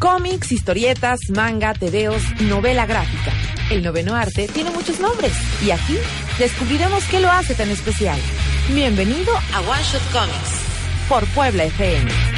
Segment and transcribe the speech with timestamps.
[0.00, 3.32] Cómics, historietas, manga, tebeos, novela gráfica.
[3.70, 5.32] El noveno arte tiene muchos nombres
[5.62, 5.94] y aquí
[6.38, 8.18] descubriremos qué lo hace tan especial.
[8.72, 10.62] Bienvenido a One Shot Comics
[11.06, 12.29] por Puebla FM.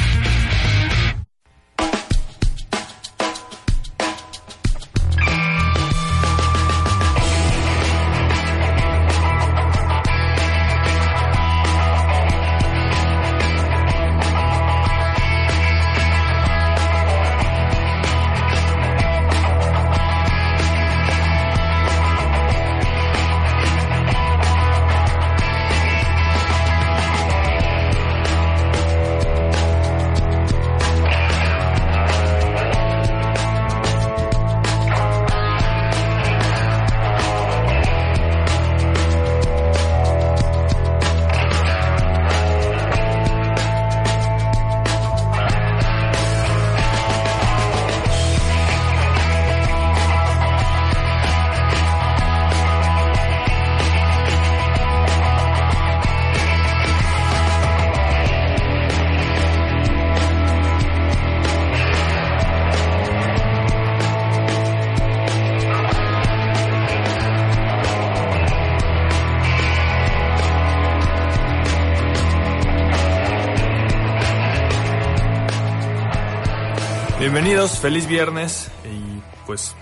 [77.43, 79.75] Bienvenidos, feliz viernes y pues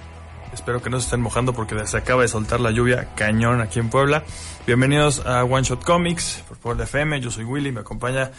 [0.51, 3.77] espero que no se estén mojando porque se acaba de soltar la lluvia cañón aquí
[3.77, 4.23] en Puebla.
[4.65, 8.31] Bienvenidos a One Shot Comics por Puebla FM, yo soy Willy, me acompaña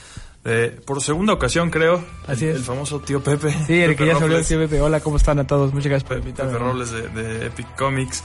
[0.84, 2.56] por segunda ocasión creo, Así el, es.
[2.56, 3.52] el famoso tío Pepe.
[3.64, 4.80] Sí, el Pepe que ya se Robles, tío Pepe.
[4.80, 5.72] Hola, ¿cómo están a todos?
[5.72, 6.54] Muchas gracias por invitarme.
[6.54, 8.24] Pepe Robles de, de Epic Comics.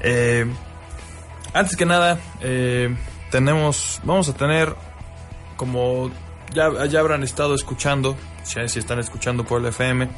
[0.00, 0.46] Eh,
[1.52, 2.96] antes que nada, eh,
[3.30, 4.74] tenemos, vamos a tener
[5.58, 6.10] como
[6.54, 10.08] ya, ya habrán estado escuchando, si, están escuchando por el FM,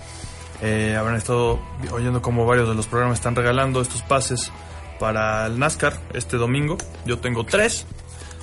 [0.62, 1.60] eh, habrán estado
[1.92, 4.50] oyendo como varios de los programas están regalando estos pases
[4.98, 6.78] para el NASCAR este domingo.
[7.04, 7.86] Yo tengo tres,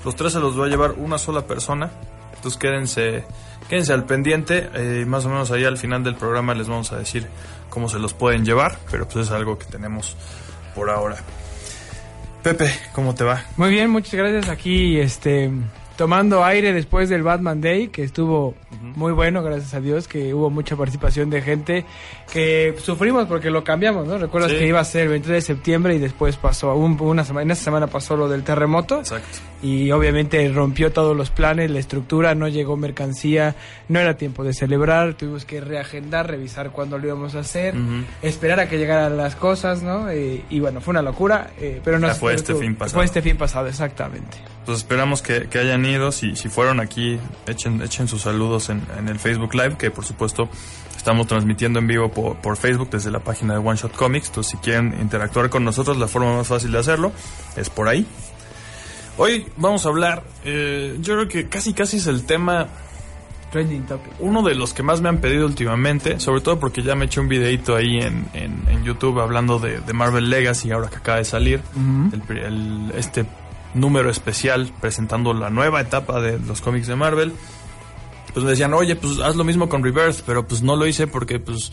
[0.03, 1.91] los tres se los va a llevar una sola persona,
[2.35, 3.23] entonces quédense,
[3.69, 6.97] quédense al pendiente, eh, más o menos ahí al final del programa les vamos a
[6.97, 7.27] decir
[7.69, 10.15] cómo se los pueden llevar, pero pues es algo que tenemos
[10.75, 11.17] por ahora.
[12.43, 13.43] Pepe, ¿cómo te va?
[13.57, 14.49] Muy bien, muchas gracias.
[14.49, 15.51] Aquí, este,
[15.95, 18.55] tomando aire después del Batman Day, que estuvo
[18.95, 21.85] muy bueno, gracias a Dios, que hubo mucha participación de gente
[22.31, 24.17] que sufrimos porque lo cambiamos, ¿no?
[24.17, 24.57] Recuerdas Sí.
[24.57, 27.51] que iba a ser el 23 de septiembre y después pasó, un- una semana, en
[27.51, 28.99] esa semana pasó lo del terremoto.
[28.99, 29.39] Exacto.
[29.63, 33.53] y obviamente rompió todos los planes, la estructura, no llegó mercancía,
[33.89, 37.75] no era tiempo de celebrar, tuvimos que reagendar, revisar cuándo lo íbamos a hacer,
[38.23, 40.09] esperar a que llegaran las cosas, ¿no?
[40.09, 42.95] Eh, y bueno, fue una locura, eh, pero no Ya fue este fin pasado.
[42.97, 44.39] Fue este fin pasado, exactamente.
[44.65, 46.11] Pues esperamos que, que hayan ido.
[46.11, 50.05] Si, si fueron aquí, echen, echen sus saludos en, en el Facebook Live, que por
[50.05, 50.49] supuesto
[50.95, 54.27] estamos transmitiendo en vivo por, por Facebook desde la página de One Shot Comics.
[54.27, 57.11] Entonces, si quieren interactuar con nosotros, la forma más fácil de hacerlo
[57.55, 58.05] es por ahí.
[59.17, 62.67] Hoy vamos a hablar, eh, yo creo que casi casi es el tema,
[63.51, 64.13] Trending topic.
[64.19, 67.19] uno de los que más me han pedido últimamente, sobre todo porque ya me eché
[67.19, 71.17] un videito ahí en, en, en YouTube hablando de, de Marvel Legacy, ahora que acaba
[71.17, 71.61] de salir
[72.13, 73.25] el el- este
[73.73, 77.33] número especial presentando la nueva etapa de los cómics de Marvel.
[78.33, 81.05] Pues me decían, oye, pues haz lo mismo con Rebirth, pero pues no lo hice
[81.07, 81.71] porque pues,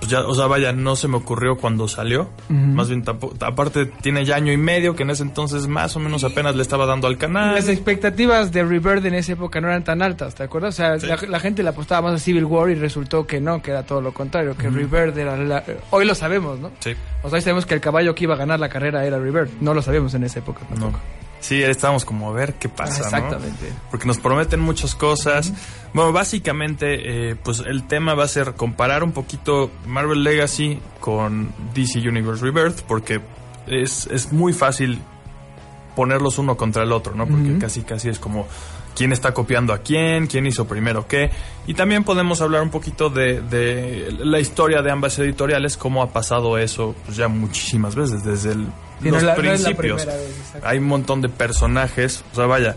[0.00, 2.28] pues ya, o sea, vaya, no se me ocurrió cuando salió.
[2.48, 3.04] Más bien,
[3.40, 6.62] aparte tiene ya año y medio que en ese entonces más o menos apenas le
[6.62, 7.54] estaba dando al canal.
[7.54, 10.74] Las expectativas de Rebirth en esa época no eran tan altas, ¿te acuerdas?
[10.74, 11.06] O sea, Sí.
[11.06, 13.84] la, la gente le apostaba más a Civil War y resultó que no, que era
[13.84, 15.64] todo lo contrario, que Rebirth era la...
[15.90, 16.70] Hoy lo sabemos, ¿no?
[16.80, 19.18] Sí, O sea, hoy sabemos que el caballo que iba a ganar la carrera era
[19.18, 19.50] Rebirth.
[19.60, 20.92] No lo sabíamos en esa época no.
[21.40, 23.16] Sí, estábamos como a ver qué pasa, Ah, ¿no?
[23.26, 23.72] exactamente.
[23.90, 25.52] porque nos prometen muchas cosas.
[25.94, 31.52] Bueno, básicamente, eh, pues el tema va a ser comparar un poquito Marvel Legacy con
[31.74, 33.20] DC Universe Rebirth, porque
[33.66, 35.00] es, es muy fácil
[35.96, 37.26] ponerlos uno contra el otro, ¿no?
[37.26, 38.46] Porque casi casi es como
[38.94, 41.30] quién está copiando a quién, quién hizo primero qué.
[41.66, 46.10] Y también podemos hablar un poquito de, de la historia de ambas editoriales, cómo ha
[46.10, 48.66] pasado eso pues ya muchísimas veces, desde el,
[49.02, 50.06] Sí, los no no principios.
[50.06, 50.54] vez.
[50.62, 52.76] Hay un montón de personajes, o sea, vaya,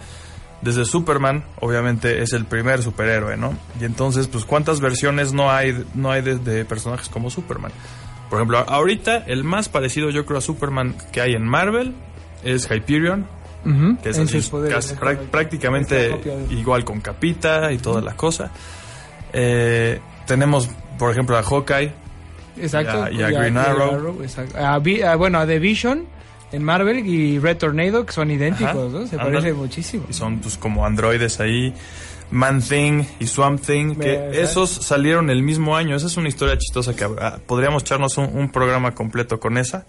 [0.62, 3.54] desde Superman, obviamente es el primer superhéroe, ¿no?
[3.80, 7.72] Y entonces, pues, ¿cuántas versiones no hay, no hay de, de personajes como Superman?
[8.30, 11.94] Por ejemplo, ahorita el más parecido yo creo a Superman que hay en Marvel
[12.44, 13.28] es Hyperion,
[14.02, 18.52] que es así, poderes, casi- es prácticamente Es igual con Capita y toda la cosa.
[19.34, 21.94] Eh, tenemos, por ejemplo, a Hawkeye,
[22.57, 23.07] Exacto.
[23.12, 24.21] y a- y a Green Arrow.
[24.24, 24.57] exacto.
[24.57, 26.06] A Vi- a- bueno, a The Vision
[26.51, 29.07] en Marvel y Red Tornado, que son idénticos, ¿no?
[29.07, 30.06] Se parecen muchísimo.
[30.09, 31.74] y son pues como androides ahí.
[32.33, 35.98] Man Thing y Swamp Thing, que esos salieron el mismo año.
[35.98, 39.86] Esa es una historia chistosa que ah, podríamos echarnos un, un programa completo con esa.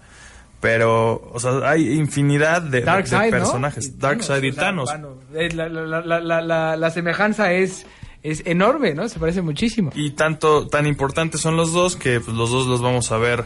[0.59, 3.37] Pero, o sea, hay infinidad de, de- de Darkseid, ¿no?
[3.37, 3.99] personajes.
[3.99, 4.89] Darkseid y Thanos.
[5.33, 7.85] eh, la, la- la- la- la- la semejanza es,
[8.23, 9.07] es enorme, ¿no?
[9.09, 9.91] Se parece muchísimo.
[9.95, 13.45] Y tanto, tan importantes son los dos que pues, los dos los vamos a ver.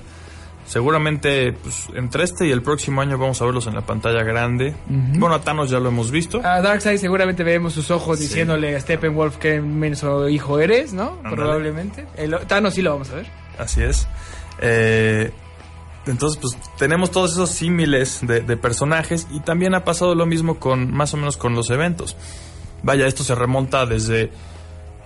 [0.68, 4.76] Seguramente pues, entre este y el próximo año vamos a verlos en la pantalla grande.
[4.88, 6.42] Bueno, a Thanos ya lo hemos visto.
[6.44, 8.26] A Darkseid seguramente veremos sus ojos Sí.
[8.26, 11.22] diciéndole a Steppenwolf qué inmenso hijo eres, ¿no?
[11.22, 12.06] Probablemente.
[12.18, 13.28] El, Thanos sí lo vamos a ver.
[13.58, 14.08] Así es.
[14.60, 15.32] Eh,
[16.06, 20.60] entonces, pues tenemos todos esos símiles de, de personajes y también ha pasado lo mismo
[20.60, 22.18] con más o menos con los eventos.
[22.84, 24.32] Vaya, esto se remonta desde,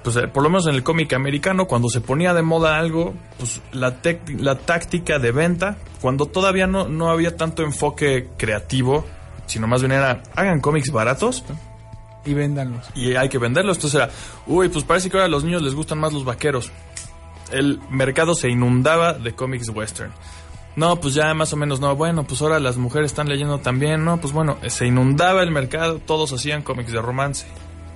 [0.03, 3.13] pues eh, por lo menos en el cómic americano, cuando se ponía de moda algo,
[3.37, 9.05] pues la, tec- la táctica de venta, cuando todavía no, no había tanto enfoque creativo,
[9.45, 11.43] sino más bien era, hagan cómics baratos
[12.25, 12.85] Y véndanlos.
[12.95, 13.77] y hay que venderlos.
[13.77, 14.09] Entonces era,
[14.47, 16.71] uy, pues parece que ahora a los niños les gustan más los vaqueros.
[17.51, 20.11] El mercado se inundaba de cómics western.
[20.77, 21.95] No, pues ya más o menos no.
[21.97, 24.05] Bueno, pues ahora las mujeres están leyendo también.
[24.05, 27.45] No, pues bueno, se inundaba el mercado, todos hacían cómics de romance.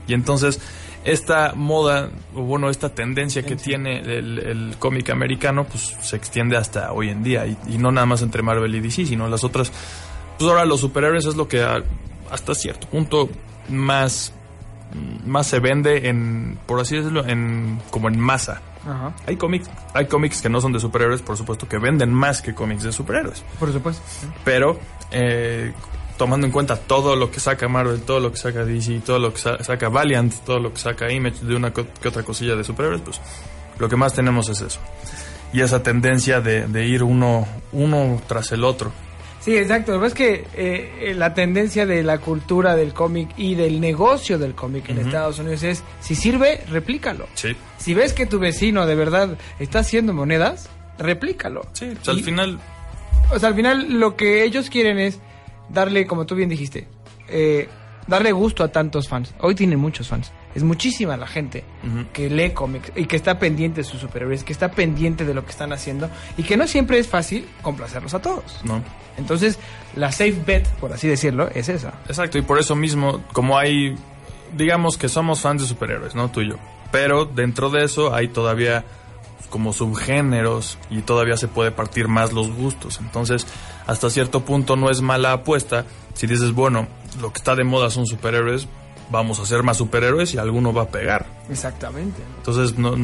[0.07, 0.59] Y entonces
[1.05, 6.57] esta moda, o bueno, esta tendencia que tiene el, el cómic americano, pues se extiende
[6.57, 7.45] hasta hoy en día.
[7.45, 9.71] Y, y no nada más entre Marvel y DC, sino las otras.
[10.37, 11.83] Pues ahora los superhéroes es lo que a-
[12.31, 13.29] hasta cierto punto
[13.69, 14.33] más
[15.25, 18.61] más se vende en, por así decirlo, en como en masa.
[18.87, 19.13] Ajá.
[19.27, 22.53] Hay cómics, hay cómics que no son de superhéroes, por supuesto, que venden más que
[22.53, 23.43] cómics de superhéroes.
[23.59, 24.01] Por supuesto.
[24.45, 24.79] Pero
[25.11, 25.73] eh,
[26.17, 29.33] tomando en cuenta todo lo que saca Marvel, todo lo que saca DC, todo lo
[29.33, 32.63] que sa- saca Valiant, todo lo que saca Image de una que otra cosilla de
[32.63, 33.21] superhéroes, pues
[33.79, 34.79] lo que más tenemos es eso.
[35.53, 38.91] Y esa tendencia de, de ir uno, uno tras el otro.
[39.39, 39.93] Sí, exacto.
[39.93, 43.79] Lo que es que eh, eh, la tendencia de la cultura del cómic y del
[43.79, 44.97] negocio del cómic en.
[44.97, 47.27] Estados Unidos es, si sirve, replícalo.
[47.35, 47.55] Sí.
[47.77, 50.67] Si ves que tu vecino de verdad está haciendo monedas,
[50.97, 51.61] replícalo.
[51.73, 52.59] Sí, pues, al Y- final
[53.31, 55.19] O sea, al final lo que ellos quieren es
[55.69, 56.87] darle, como tú bien dijiste,
[57.27, 57.67] eh,
[58.07, 59.33] darle gusto a tantos fans.
[59.39, 60.31] Hoy tienen muchos fans.
[60.53, 61.65] Es muchísima la gente
[62.13, 65.43] que lee cómics y que está pendiente de sus superhéroes, que está pendiente de lo
[65.43, 68.61] que están haciendo y que no siempre es fácil complacerlos a todos.
[68.63, 68.81] no.
[69.17, 69.59] Entonces,
[69.95, 71.93] la safe bet, por así decirlo, es esa.
[72.07, 73.95] Exacto, y por eso mismo, como hay,
[74.57, 76.29] digamos que somos fans de superhéroes, ¿no?
[76.31, 76.55] Tú y yo.
[76.91, 78.83] Pero dentro de eso hay todavía
[79.49, 82.99] como subgéneros y todavía se puede partir más los gustos.
[82.99, 83.45] Entonces,
[83.87, 86.87] hasta cierto punto no es mala apuesta si dices, bueno,
[87.21, 88.67] lo que está de moda son superhéroes,
[89.11, 91.25] vamos a hacer más superhéroes y alguno va a pegar.
[91.49, 92.21] Exactamente.
[92.37, 92.95] Entonces, no,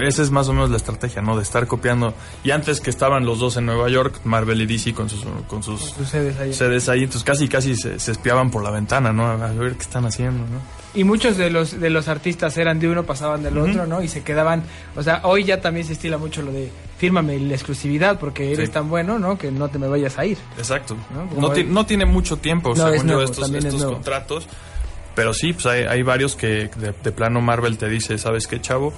[0.00, 1.36] esa es más o menos la estrategia, ¿no?
[1.36, 2.14] De estar copiando.
[2.44, 5.62] Y antes que estaban los dos en Nueva York, Marvel y DC con sus, con
[5.62, 5.94] sus
[6.38, 6.52] ahí.
[6.52, 9.26] sedes ahí, entonces casi casi se, se espiaban por la ventana, ¿no?
[9.26, 10.75] A ver qué están haciendo, ¿no?
[10.96, 14.02] Y muchos de los de los artistas eran de uno, pasaban del otro, ¿no?
[14.02, 14.64] Y se quedaban,
[14.96, 18.68] o sea, hoy ya también se estila mucho lo de fírmame la exclusividad porque eres
[18.68, 18.72] Sí.
[18.74, 19.36] tan bueno, ¿no?
[19.38, 20.38] Que no te me vayas a ir.
[20.58, 20.96] Exacto.
[21.14, 21.40] ¿No?
[21.48, 24.48] No, el- no tiene mucho tiempo, No, es según yo, estos, es estos contratos.
[25.14, 28.60] Pero sí, pues hay, hay varios que de, de plano Marvel te dice, ¿sabes qué,
[28.60, 28.92] chavo?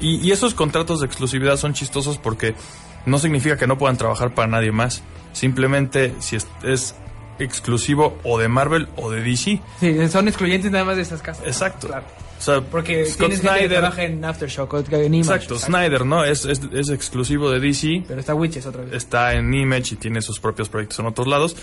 [0.00, 2.54] Y, y esos contratos de exclusividad son chistosos porque
[3.06, 5.02] no significa que no puedan trabajar para nadie más.
[5.32, 6.94] Simplemente si es, es
[7.38, 9.60] exclusivo o de Marvel o de DC.
[9.80, 11.46] Sí, son excluyentes nada más de esas casas.
[11.46, 11.88] Exacto.
[11.88, 12.04] Claro.
[12.38, 13.78] O sea, Porque Scott tienes gente que Snyder.
[13.80, 15.32] trabaja en Aftershock o en Image.
[15.34, 16.22] Exacto, Snyder, ¿no?
[16.24, 18.04] Es, es, es exclusivo de DC.
[18.06, 18.92] Pero está Witches otra vez.
[18.92, 21.56] está en Image y tiene sus propios proyectos en otros lados.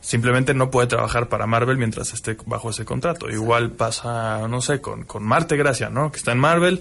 [0.00, 3.28] Simplemente no puede trabajar para Marvel mientras esté bajo ese contrato.
[3.30, 6.12] Igual pasa, no sé, con, con Marte Gracia, ¿no?
[6.12, 6.80] Que está en Marvel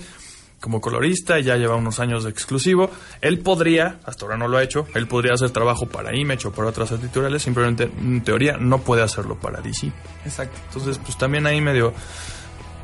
[0.59, 2.89] como colorista, ya lleva unos años de exclusivo.
[3.21, 6.51] Él podría, hasta ahora no lo ha hecho, él podría hacer trabajo para Image o
[6.51, 9.91] para otras editoriales, simplemente en teoría no puede hacerlo para DC.
[10.25, 10.57] Exacto.
[10.67, 11.93] Entonces, pues también ahí medio,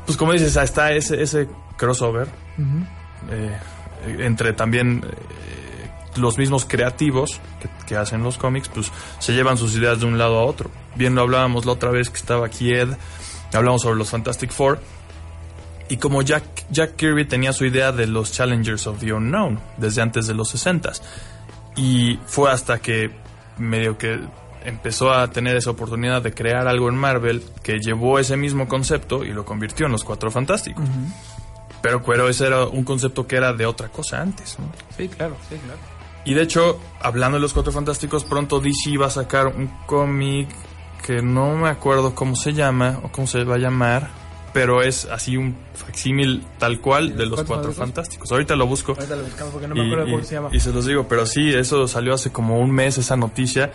[0.06, 2.28] pues como dices, está ese, ese crossover
[3.30, 3.58] eh,
[4.18, 9.74] entre también eh, los mismos creativos que, que hacen los cómics, pues se llevan sus
[9.74, 10.70] ideas de un lado a otro.
[10.94, 12.90] Bien lo hablábamos la otra vez que estaba aquí Ed,
[13.52, 14.78] hablamos sobre los Fantastic Four.
[15.88, 20.00] Y como Jack, Jack Kirby tenía su idea de los Challengers of the Unknown desde
[20.00, 20.92] antes de los 60
[21.76, 23.10] y fue hasta que
[23.58, 24.20] medio que
[24.64, 29.24] empezó a tener esa oportunidad de crear algo en Marvel que llevó ese mismo concepto
[29.24, 30.84] y lo convirtió en los Cuatro Fantásticos.
[31.82, 34.66] Pero, pero ese era un concepto que era de otra cosa antes, ¿no?
[34.96, 35.78] Sí, claro, sí, claro.
[36.24, 40.48] Y de hecho, hablando de los Cuatro Fantásticos, pronto DC va a sacar un cómic
[41.04, 44.08] que no me acuerdo cómo se llama o cómo se va a llamar,
[44.54, 47.76] pero es así un facsímil tal cual de los Cuatro Cuatro Fantásticos?
[47.76, 48.32] Fantásticos.
[48.32, 48.92] Ahorita lo busco.
[48.92, 50.48] Ahorita lo buscamos porque no me Y, acuerdo y- cómo se llama.
[50.52, 53.72] y se los digo, pero sí, eso salió hace como un mes esa noticia.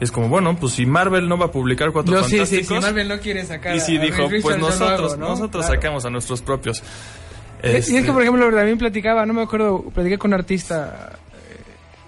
[0.00, 2.78] Es como, bueno, pues si Marvel no va a publicar Cuatro Yo sí, sí, Fantásticos...
[2.78, 5.28] si Marvel no quiere sacar y si a dijo, pues nosotros, hago, ¿no?
[5.30, 5.80] nosotros Claro.
[5.82, 6.82] sacamos a nuestros propios.
[7.62, 11.18] Y es que, Este, por ejemplo, también platicaba, no me acuerdo, platiqué con un artista,
[11.34, 11.56] eh,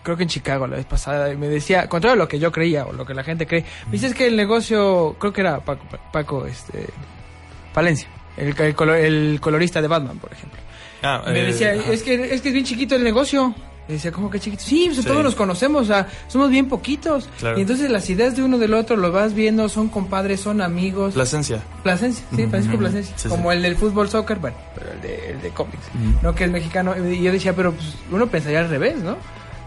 [0.02, 2.50] creo que en Chicago la vez pasada, y me decía, contrario a lo que yo
[2.50, 5.42] creía o lo que la gente cree, me dice es que el negocio, creo que
[5.42, 6.86] era Paco, Paco este,
[7.72, 10.58] Palencia, el, el colo- el colorista de Batman, por ejemplo.
[11.02, 13.54] ah, Me eh, decía, es que, es que es bien chiquito el negocio.
[13.88, 14.62] Y decía, ¿cómo que chiquito?
[14.62, 15.04] Sí, pues Sí.
[15.04, 17.28] todos nos conocemos, o sea, somos bien poquitos.
[17.40, 17.58] Claro.
[17.58, 21.14] Y entonces las ideas de uno del otro lo vas viendo, son compadres, son amigos.
[21.14, 21.60] Plasencia.
[21.82, 22.84] Plasencia, sí, Francisco Ujú.
[22.84, 23.14] Plasencia.
[23.16, 23.28] Sí, sí.
[23.28, 25.82] Como el del fútbol soccer, bueno, pero el de, el de cómics.
[26.22, 26.32] ¿no?
[26.32, 26.94] Que es mexicano.
[27.10, 29.16] Y yo decía, pero pues, uno pensaría al revés, ¿no?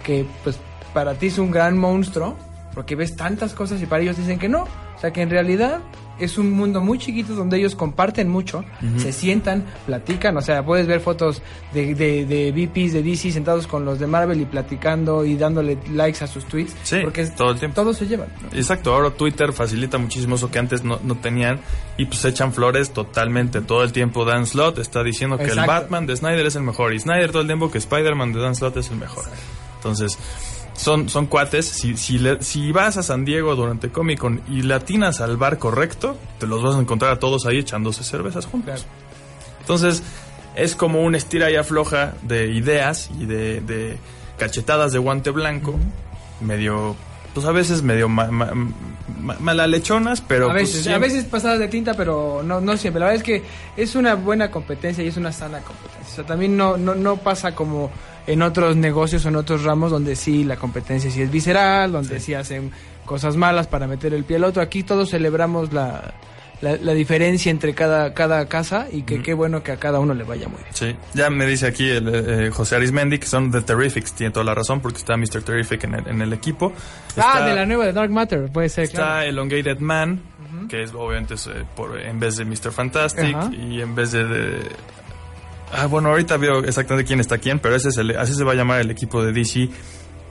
[0.02, 0.58] Que pues
[0.94, 2.38] para ti es un gran monstruo,
[2.74, 4.66] porque ves tantas cosas y para ellos dicen que no.
[5.06, 5.82] Sea, que en realidad
[6.18, 8.64] es un mundo muy chiquito donde ellos comparten mucho,
[8.98, 11.44] se sientan, platican, o sea, puedes ver fotos
[11.74, 15.78] de, de, de VPs de DC sentados con los de Marvel y platicando y dándole
[15.92, 16.76] likes a sus tweets.
[16.84, 17.76] Sí, porque todo el tiempo.
[17.76, 18.30] Todos se llevan.
[18.42, 18.58] ¿no?
[18.58, 21.60] Exacto, ahora Twitter facilita muchísimo eso que antes no, no tenían
[21.98, 24.26] y pues echan flores totalmente todo el tiempo.
[24.26, 25.56] Dan Slott está diciendo que el.
[25.56, 28.56] Batman de Snyder es el mejor y Snyder todo el tiempo que Spider-Man de Dan
[28.56, 29.26] Slott es el mejor.
[29.78, 30.18] Entonces,
[30.76, 31.66] son, son cuates.
[31.66, 35.58] Si, si, le- si vas a San Diego durante Comic Con y latinas al bar
[35.58, 38.86] correcto, te los vas a encontrar a todos ahí echándose cervezas juntos.
[39.62, 40.04] Entonces,
[40.56, 43.98] es como una estira y afloja de ideas y de, de
[44.38, 45.76] cachetadas de guante blanco,
[46.42, 46.96] medio,
[47.34, 48.52] pues a veces medio ma- ma-
[49.20, 53.00] ma- malalechonas, pero a pues, veces, a veces pasadas de tinta, pero no, no siempre.
[53.00, 53.44] La verdad es que
[53.76, 56.12] es una buena competencia y es una sana competencia.
[56.12, 57.90] O sea, también no, no, no pasa como
[58.28, 62.34] en otros negocios en otros ramos donde sí la competencia sí es visceral, donde sí,
[62.34, 62.72] hacen
[63.06, 64.62] cosas malas para meter el pie al otro.
[64.62, 66.14] Aquí todos celebramos la,
[66.62, 70.14] la, la diferencia entre cada, cada casa y que qué bueno que a cada uno
[70.16, 70.74] le vaya muy bien.
[70.74, 72.10] Sí, ya me dice aquí el,
[72.48, 75.44] eh, José Arismendi que son The Terrifics, tiene toda la razón porque está Mr.
[75.44, 76.74] Terrific en el, en el equipo.
[77.18, 79.22] ah, de la nueva de Dark Matter, puede ser, Está claro.
[79.30, 80.20] Elongated Man,
[80.68, 82.72] que es obviamente es, eh, por, en vez de Mr.
[82.72, 84.70] Fantastic y en vez de, de-
[85.78, 88.54] Ah, bueno, ahorita veo exactamente quién está quién, pero ese es el- así se va
[88.54, 89.70] a llamar el equipo de DC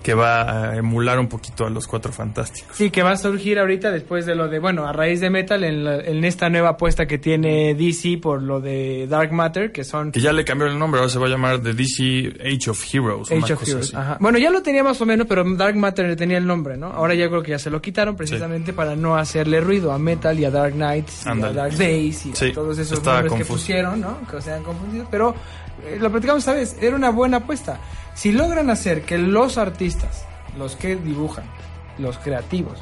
[0.05, 2.77] que va a emular un poquito a los Cuatro Fantásticos.
[2.77, 5.65] Sí, que va a surgir ahorita después de lo de, bueno, a raíz de Metal,
[5.65, 9.83] en, la- en esta nueva apuesta que tiene DC por lo de Dark Matter, que
[9.83, 12.69] son Que ya le cambiaron el nombre, ahora se va a llamar The DC Age
[12.71, 13.31] of Heroes.
[13.31, 13.87] una Age of cosa Heroes.
[13.89, 13.97] así.
[13.97, 14.19] Ajá.
[14.21, 16.89] Bueno, ya lo tenía más o menos, pero Dark Matter le tenía el nombre, ¿no?
[16.89, 20.39] Ahora ya creo que ya se lo quitaron precisamente para no hacerle ruido a Metal
[20.39, 23.39] y a Dark Knights y a Dark Days y Sí, a todos esos estaba nombres
[23.39, 24.19] que pusieron, ¿no?
[24.31, 25.07] Que se han confundido.
[25.11, 25.35] Pero
[25.87, 26.77] eh, lo platicamos, ¿sabes?
[26.81, 27.81] Era una buena apuesta.
[28.14, 30.25] Si logran hacer que los artistas,
[30.59, 31.44] los que dibujan,
[31.99, 32.78] los creativos,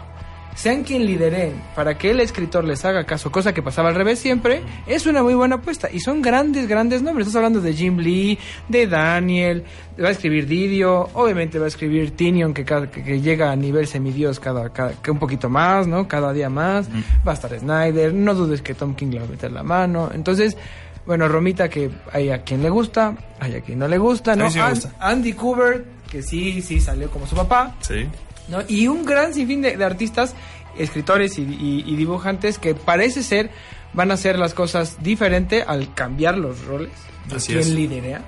[0.55, 4.19] sean quien lideren para que el escritor les haga caso, cosa que pasaba al revés
[4.19, 5.89] siempre, es una muy buena apuesta.
[5.91, 7.27] Y son grandes, grandes nombres.
[7.27, 9.65] Estás hablando de Jim Lee, de Daniel,
[9.99, 13.57] va a escribir Didio, obviamente va a escribir Tinion, que, cada- que, que llega a
[13.57, 16.07] nivel semidios cada, cada, que un poquito más, ¿no?
[16.07, 16.87] Cada día más.
[17.27, 20.11] Va a estar Snyder, no dudes que Tom King le va a meter la mano.
[20.13, 20.59] Entonces,
[21.07, 24.51] bueno, Romita, que hay a quien le gusta, hay a quien no le gusta, ¿no?
[24.51, 24.93] Sí gusta.
[25.01, 27.75] Andy Kubert, que sí, sí salió como su papá.
[27.81, 28.07] Sí.
[28.49, 28.59] ¿no?
[28.69, 30.35] Y un gran sinfín de, de artistas,
[30.79, 33.51] escritores y, y- y dibujantes que parece ser
[33.95, 36.91] van a hacer las cosas diferente al cambiar los roles
[37.35, 37.69] Así quien es.
[37.71, 38.23] liderea.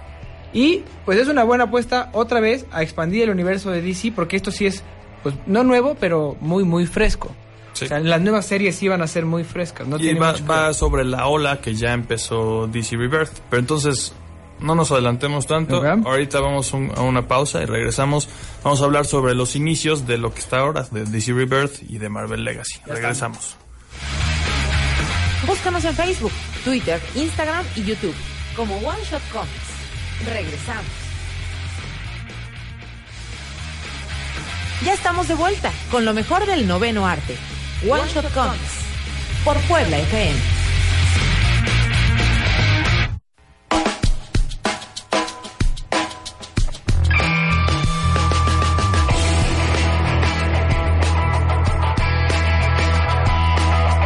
[0.53, 4.37] Y pues es una buena apuesta otra vez a expandir el universo de DC porque
[4.37, 4.83] esto sí es
[5.23, 7.35] pues no nuevo, pero muy muy fresco.
[7.75, 7.85] Sí.
[7.85, 10.75] O sea, las nuevas series van a ser muy frescas, no y tiene va, mucho
[10.75, 13.39] sobre la ola que ya empezó DC Rebirth.
[13.51, 14.13] Pero entonces,
[14.61, 15.83] no nos adelantemos tanto.
[15.85, 18.29] Ahorita vamos un- a una pausa y regresamos.
[18.63, 21.99] Vamos a hablar sobre los inicios de lo que está ahora, de DC Rebirth y
[21.99, 22.81] de Marvel Legacy.
[22.87, 23.57] regresamos.
[25.47, 26.33] Búscanos en Facebook,
[26.65, 28.15] Twitter, Instagram y YouTube
[28.57, 30.25] como One Shot Comics.
[30.33, 30.85] Regresamos.
[34.85, 37.37] Ya estamos de vuelta con lo mejor del noveno arte.
[37.87, 38.81] One Shot Comics
[39.45, 40.35] por Puebla FM.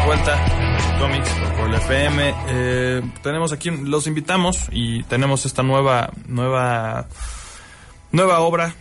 [0.06, 0.44] Vuelta,
[1.56, 2.34] por el FM.
[2.48, 7.06] Eh, tenemos aquí, los invitamos y tenemos esta nueva, nueva,
[8.10, 8.74] nueva obra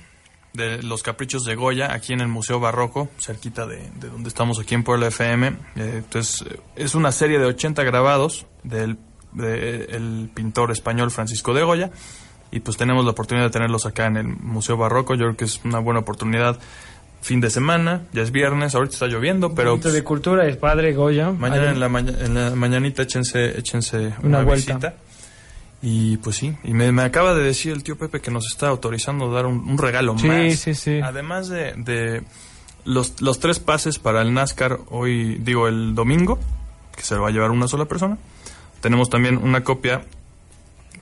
[0.57, 4.59] de Los Caprichos de Goya aquí en el Museo Barroco, cerquita de, de donde estamos
[4.59, 5.47] aquí en Puebla FM.
[5.47, 5.53] Eh,
[5.99, 8.97] entonces, eh, es una serie de 80 grabados del
[9.33, 11.91] de el pintor español Francisco de Goya.
[12.49, 15.13] Y pues tenemos la oportunidad de tenerlos acá en el Museo Barroco.
[15.15, 16.57] Yo creo que es una buena oportunidad.
[17.19, 21.31] Fin de semana, ya es viernes, ahorita está lloviendo, pero de cultura el padre Goya.
[21.31, 24.73] Mañana en la, maña- en la mañanita échense, échense Una una, vuelta.
[24.75, 24.93] visita.
[25.81, 28.67] Y pues sí, y me, me acaba de decir el tío Pepe que nos está
[28.67, 30.55] autorizando a dar un, un regalo Sí, más.
[30.55, 30.99] sí, sí.
[31.03, 32.23] Además de, de
[32.83, 36.39] los, los tres pases para el NASCAR hoy, digo, el domingo,
[36.95, 38.17] que se lo va a llevar una sola persona.
[38.81, 40.01] Tenemos también una copia,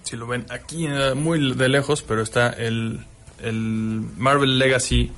[0.03, 3.05] si lo ven aquí eh, muy de lejos, pero está el,
[3.41, 5.11] el Marvel Legacy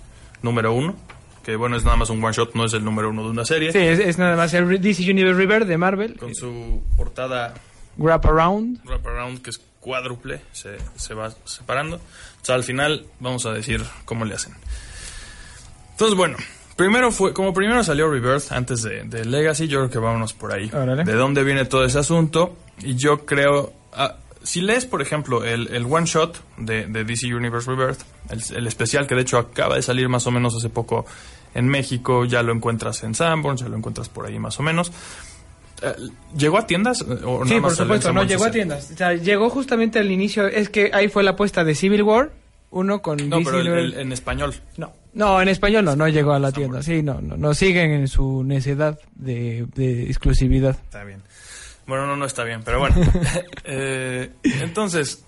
[0.44, 0.96] número uno,
[1.44, 3.44] que bueno, es nada más un one shot, no es el número uno de una
[3.46, 3.72] serie.
[3.72, 6.16] Sí, es, es nada más el DC Universe River de Marvel.
[6.18, 7.54] Con su portada
[7.98, 8.84] Wrap Around.
[8.86, 11.98] wraparound que es cuádruple, se, se va separando.
[11.98, 14.54] O sea, al final vamos a decir cómo le hacen.
[15.92, 16.38] Entonces, bueno,
[16.76, 20.54] primero fue, como primero salió Rebirth antes de, de Legacy, yo creo que vámonos por
[20.54, 20.70] ahí.
[20.74, 21.04] Órale.
[21.04, 22.56] De dónde viene todo ese asunto.
[22.82, 27.34] Y yo creo, ah, si lees, por ejemplo, el, el one shot de, de DC
[27.34, 30.70] Universe Rebirth, el, el especial que de hecho acaba de salir más o menos hace
[30.70, 31.06] poco
[31.56, 34.92] en México, ya lo encuentras en Sanborns, ya lo encuentras por ahí más o menos.
[35.82, 35.94] Eh,
[36.38, 37.02] ¿Llegó a tiendas?
[37.02, 38.92] ¿O Sí, por supuesto, no llegó a tiendas.
[38.92, 40.48] O sea, llegó justamente al inicio.
[40.48, 42.32] Es que ahí fue la apuesta de Civil War,
[42.72, 44.56] uno con No, DC pero el- Universe- el- en español.
[44.78, 46.82] No, no, en español no, no llegó a la tienda.
[46.82, 50.72] Sí, no, no, no siguen en su necedad de, de exclusividad.
[50.84, 51.22] Está bien.
[51.86, 52.96] Bueno, no, no está bien, pero bueno.
[53.64, 55.24] Eh, entonces,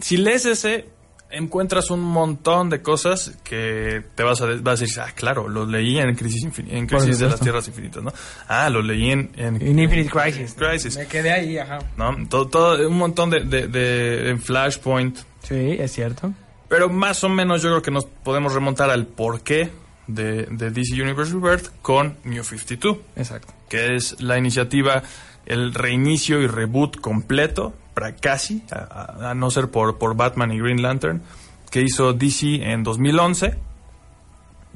[0.00, 0.86] si lees ese,
[1.30, 5.48] encuentras un montón de cosas que te vas a, de- vas a decir, ah, claro,
[5.48, 7.40] lo leí en Crisis, Infin- en crisis de las.
[7.40, 8.12] Tierras Infinitas, ¿no?
[8.48, 9.30] Ah, lo leí en...
[9.36, 10.54] En, En Infinite Crisis.
[10.54, 10.96] Crisis.
[10.96, 11.78] Me quedé ahí, ajá.
[11.96, 12.16] ¿no?
[12.28, 15.18] Todo, todo, un montón de, de, de- en Flashpoint.
[15.42, 16.32] Sí, es cierto.
[16.68, 19.70] Pero más o menos yo creo que nos podemos remontar al porqué
[20.06, 23.52] de, de DC Universe Rebirth con New 52 Exacto.
[23.68, 25.02] que es la iniciativa,
[25.46, 27.74] el reinicio y reboot completo,
[28.20, 28.78] casi, a,
[29.26, 31.22] a- a no ser por, por Batman y Green Lantern,
[31.70, 33.54] que hizo DC en 2011,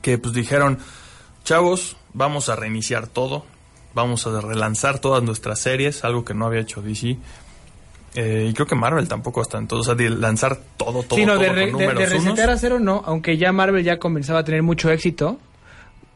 [0.03, 0.79] que pues dijeron,
[1.45, 3.45] chavos, vamos a reiniciar todo,
[3.95, 7.17] vamos a relanzar todas nuestras series, algo que no había hecho DC.
[8.17, 11.27] Eh, y creo que Marvel tampoco hasta entonces, o sea, de lanzar todo, todo, sí,
[11.27, 11.95] no, todo de, re- de- unos.
[11.95, 15.39] resetear a cero no, aunque ya Marvel ya comenzaba a tener mucho éxito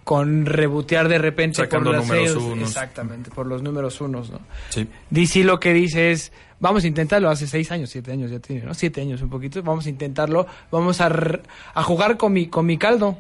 [0.05, 2.69] con rebotear de repente Sacando por las números unos.
[2.69, 4.39] Exactamente, por los números unos, ¿no?
[4.71, 4.87] Sí.
[5.11, 8.63] DC lo que dice es, vamos a intentarlo, hace seis años, siete años ya tiene,
[8.63, 8.75] ¿no?
[8.75, 11.11] Siete años un poquito, vamos a intentarlo, vamos a,
[11.75, 13.19] a jugar con mi, con mi caldo,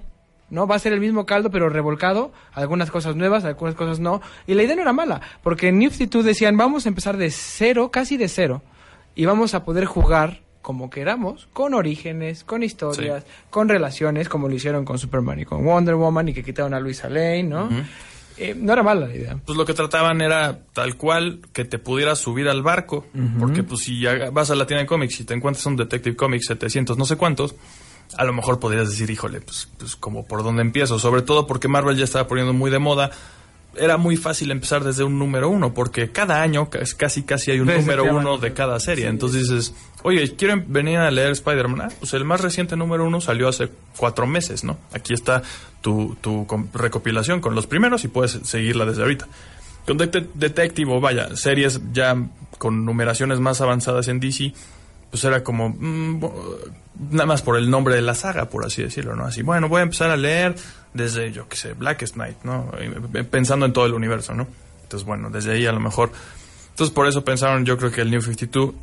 [0.50, 0.66] ¿no?
[0.66, 4.54] Va a ser el mismo caldo pero revolcado, algunas cosas nuevas, algunas cosas no, y
[4.54, 8.16] la idea no era mala, porque en 52 decían, vamos a empezar de cero, casi
[8.16, 8.62] de cero,
[9.14, 14.54] y vamos a poder jugar como queramos, con orígenes, con historias, con relaciones, como lo
[14.54, 17.70] hicieron con Superman y con Wonder Woman, y que quitaron a Luisa Lane, ¿no?
[18.38, 19.40] Eh, no era mala la idea.
[19.44, 23.06] pues lo que trataban era tal cual que te pudieras subir al barco,
[23.38, 26.14] porque pues si ya vas a la tienda de cómics y te encuentras un Detective
[26.16, 27.54] Comics 700 no sé cuántos,
[28.16, 31.68] a lo mejor podrías decir, híjole, pues, pues como por dónde empiezo, sobre todo porque
[31.68, 33.10] Marvel ya estaba poniendo muy de moda.
[33.80, 37.60] Era muy fácil empezar desde un número uno, porque cada año ca- casi casi hay
[37.60, 39.04] un número uno de cada serie.
[39.08, 41.80] Entonces dices, oye, ¿quieren venir a leer Spider-Man?
[41.90, 44.78] Ah, pues el más reciente número uno salió hace cuatro meses, ¿no?
[44.92, 45.42] Aquí está
[45.80, 49.26] tu, tu recopilación con los primeros y puedes seguirla desde ahorita.
[49.86, 52.16] Con Det- Detective, o vaya, series ya
[52.58, 54.52] con numeraciones más avanzadas en DC,
[55.10, 56.58] pues era como, mm, bo-
[57.10, 59.24] nada más por el nombre de la saga, por así decirlo, ¿no?
[59.24, 60.54] Así, bueno, voy a empezar a leer
[60.94, 62.70] desde, yo qué sé, Blackest Night, ¿no?
[62.78, 64.46] Eh, Pensando en todo el universo, ¿no?
[64.82, 66.10] Entonces, bueno, desde ahí a lo mejor...
[66.70, 68.74] Entonces, por eso pensaron, yo creo que el New 52,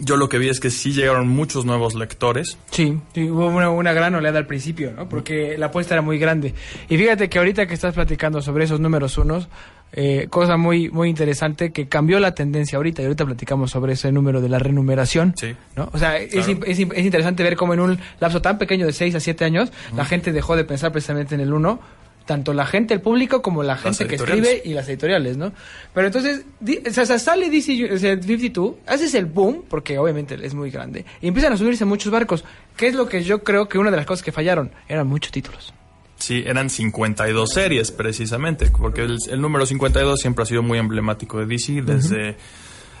[0.00, 3.70] yo lo que vi es que sí llegaron muchos nuevos lectores, Sí, sí, hubo una,
[3.70, 5.08] una gran oleada al principio, ¿no?
[5.08, 6.54] Porque la apuesta era muy grande.
[6.88, 9.48] Y fíjate que ahorita que estás platicando sobre esos números unos,
[9.96, 14.10] eh, cosa muy muy interesante que cambió la tendencia ahorita, y ahorita platicamos sobre ese
[14.10, 15.54] número de la renumeración, Sí.
[15.76, 15.88] ¿no?
[15.92, 16.58] O sea, es, Claro.
[16.66, 20.04] es, interesante ver cómo en un lapso tan pequeño de 6 a 7 años, la
[20.04, 21.78] gente dejó de pensar precisamente en el uno,
[22.26, 25.52] tanto la gente, el público, como la gente que escribe y las editoriales, ¿no?
[25.92, 29.64] Pero entonces, di- o sea, o sea, sale DC o sea, 52, haces el boom,
[29.68, 32.44] porque obviamente es muy grande, y empiezan a subirse muchos barcos.
[32.76, 34.70] ¿Qué es lo que yo creo que una de las cosas que fallaron?
[34.88, 35.74] Eran muchos títulos.
[36.16, 41.38] Sí, eran 52 series precisamente, porque el, el número 52 siempre ha sido muy emblemático
[41.40, 42.36] de DC desde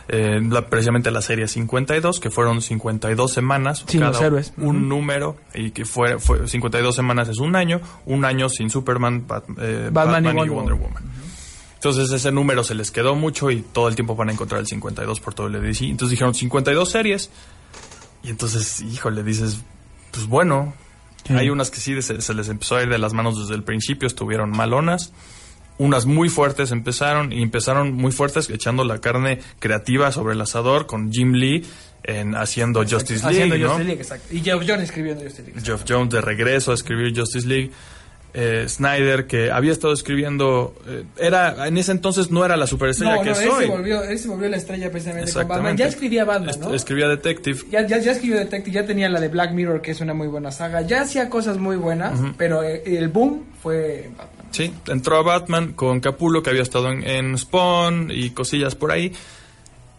[0.08, 4.52] eh, la- precisamente la serie 52, que fueron 52 semanas, Sin los héroes.
[4.58, 9.26] un número, y que fue, fue 52 semanas es un año, un año sin Superman,
[9.26, 11.02] Bat- eh, Batman y Wonder Woman.
[11.76, 14.66] Entonces ese número se les quedó mucho y todo el tiempo van a encontrar el
[14.66, 15.84] 52 por todo el DC.
[15.86, 17.30] Entonces dijeron 52 series.
[18.22, 19.60] Y entonces, híjole, dices,
[20.10, 20.72] pues bueno,
[21.26, 21.34] Sí.
[21.34, 23.62] hay unas que sí se, se les empezó a ir de las manos desde el
[23.64, 25.12] principio, estuvieron malonas.
[25.78, 30.86] Unas muy fuertes empezaron y empezaron muy fuertes echando la carne creativa sobre el asador
[30.86, 31.64] con Jim Lee
[32.04, 33.66] en haciendo Justice League, Haciendo ¿no?
[33.68, 34.34] Justice League, exacto.
[34.34, 35.60] Y Jeff Jones escribiendo Justice League.
[35.64, 37.70] Jeff Jones de regreso a escribir Justice League.
[38.36, 43.14] eh, Snyder, que había estado escribiendo, eh, era en ese entonces no era la superestrella
[43.14, 43.64] No, que no, es él hoy.
[43.64, 45.76] se, volvió, él se volvió la estrella precisamente con Batman.
[45.76, 46.74] Ya escribía Batman, Est- ¿no?
[46.74, 47.60] Escribía Detective.
[47.70, 50.26] Ya, ya, ya escribió Detective, ya tenía la de Black Mirror, que es una muy
[50.26, 50.82] buena saga.
[50.82, 54.33] Ya hacía cosas muy buenas, pero eh, el boom fue Batman.
[54.54, 58.92] Sí, entró a Batman con Capullo, que había estado en, en Spawn y cosillas por
[58.92, 59.12] ahí.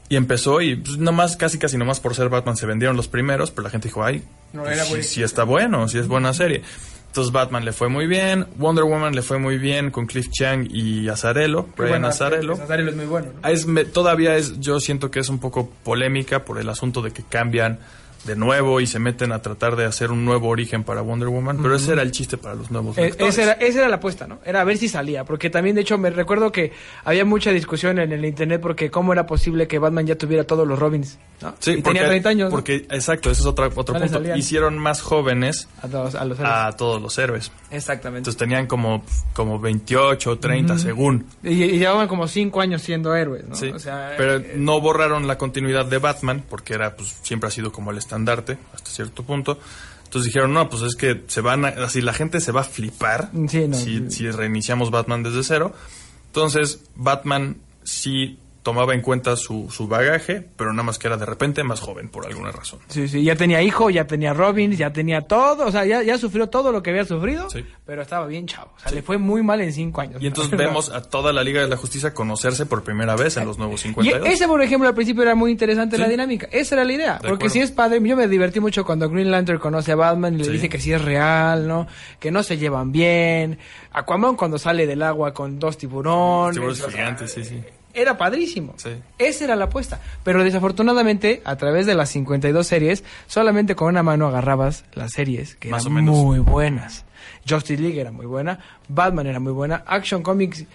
[0.07, 3.51] Y empezó y pues, nomás, casi casi nomás por ser Batman se vendieron los primeros,
[3.51, 6.61] pero la gente dijo, ay, No, pues, sí, sí está bueno, sí es buena serie.
[7.07, 10.67] Entonces Batman le fue muy bien, Wonder Woman le fue muy bien con Cliff Chang
[10.69, 12.53] y Azarello, Brian bueno, Azarello.
[12.53, 13.39] Azarello es muy bueno, ¿no?
[13.41, 17.01] Ah, Es, me- todavía es, yo siento que es un poco polémica por el asunto
[17.01, 17.79] de que cambian
[18.25, 21.59] de nuevo y se meten a tratar de hacer un nuevo origen para Wonder Woman,
[21.61, 23.33] pero ese era el chiste para los nuevos lectores.
[23.37, 24.39] esa, era, esa era la apuesta, ¿no?
[24.45, 26.71] Era a ver si salía, porque también, de hecho, me recuerdo que
[27.03, 30.67] había mucha discusión en el internet porque cómo era posible que Batman ya tuviera todos
[30.67, 31.53] los Robins, ¿no?
[31.59, 32.51] Sí, y porque, tenía 30 años.
[32.51, 34.07] Porque, exacto, ese es otro, otro punto.
[34.07, 34.37] salían.
[34.37, 36.53] Hicieron más jóvenes A, todos, a los héroes.
[36.55, 37.51] a todos los héroes.
[37.71, 38.19] Exactamente.
[38.19, 41.25] Entonces tenían como, como 28 o 30 según.
[41.43, 43.55] y, y llevaban como 5 años siendo héroes, ¿no?
[43.55, 43.67] Sí.
[43.69, 47.51] O sea, Pero eh, no borraron la continuidad de Batman porque era pues siempre ha
[47.51, 49.59] sido como el estandarte hasta cierto punto.
[50.05, 52.63] Entonces dijeron, no, pues es que se van a, así la gente se va a
[52.63, 53.75] flipar Sí, no.
[53.75, 55.73] si, si reiniciamos Batman desde cero.
[56.27, 61.25] Entonces Batman sí tomaba en cuenta su, su bagaje, pero nada más que era de
[61.27, 62.79] repente más joven por alguna razón.
[62.87, 66.17] Sí, sí, ya tenía hijo, ya tenía Robin, ya tenía todo, o sea, ya, ya
[66.17, 67.63] sufrió todo lo que había sufrido, Sí.
[67.85, 70.19] pero estaba bien chavo, o sea, le fue muy mal en cinco años.
[70.19, 73.45] Y entonces vemos a toda la Liga de la Justicia conocerse por primera vez en
[73.45, 74.27] los nuevos Y 52.
[74.29, 76.01] ese, por ejemplo, al principio era muy interesante Sí.
[76.01, 76.47] la dinámica.
[76.51, 77.19] Esa era la idea.
[77.21, 80.39] De porque si es padre, yo me divertí mucho cuando Green Lantern conoce a Batman
[80.39, 81.85] y le dice que sí es real, ¿no?
[82.19, 83.59] Que no se llevan bien.
[83.91, 86.55] Aquaman cuando sale del agua con dos tiburones.
[86.55, 87.61] Tiburones o sea, gigantes, sí, sí.
[87.95, 88.73] Era padrísimo.
[88.77, 88.91] Sí.
[89.17, 90.01] Esa era la apuesta.
[90.23, 95.55] Pero desafortunadamente, a través de las 52 series, solamente con una mano agarrabas las series,
[95.55, 96.15] que Más eran o menos.
[96.23, 97.05] muy buenas.
[97.47, 100.65] Justice League era muy buena, Batman era muy buena, Action Comics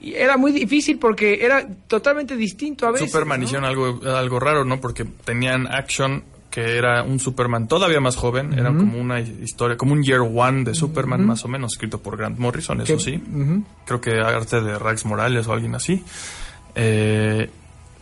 [0.00, 3.10] y era muy difícil porque era totalmente distinto a veces.
[3.10, 3.44] Superman ¿no?
[3.44, 4.80] hicieron algo, algo raro, ¿no?
[4.80, 9.92] Porque tenían Action, que era un Superman todavía más joven, era como una historia, como
[9.92, 13.22] un Year One de Superman, más o menos, escrito por Grant Morrison, eso sí.
[13.84, 16.02] Creo que arte de Rax Morales o alguien así.
[16.76, 17.50] Eh,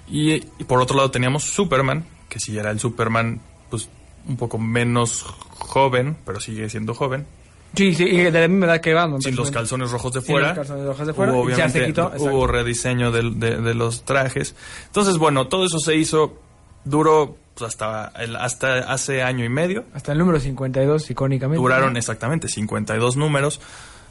[0.08, 3.88] y, y por otro lado teníamos Superman, que sí era el Superman, pues
[4.28, 7.26] un poco menos joven, pero sigue siendo joven.
[7.74, 9.20] Sí, sí, y de la misma edad que Batman.
[9.20, 10.48] Sin los calzones rojos de Sin fuera.
[10.48, 12.24] los calzones rojos de fuera, Hubo, y ya se obviamente, quitó, exacto.
[12.24, 14.54] hubo rediseño de, de los trajes.
[14.86, 16.38] Entonces, bueno, todo eso se hizo,
[16.84, 19.84] duró pues, hasta, el, hasta hace año y medio.
[19.94, 21.60] Hasta el número 52, icónicamente.
[21.60, 23.60] Duraron exactamente 52 números.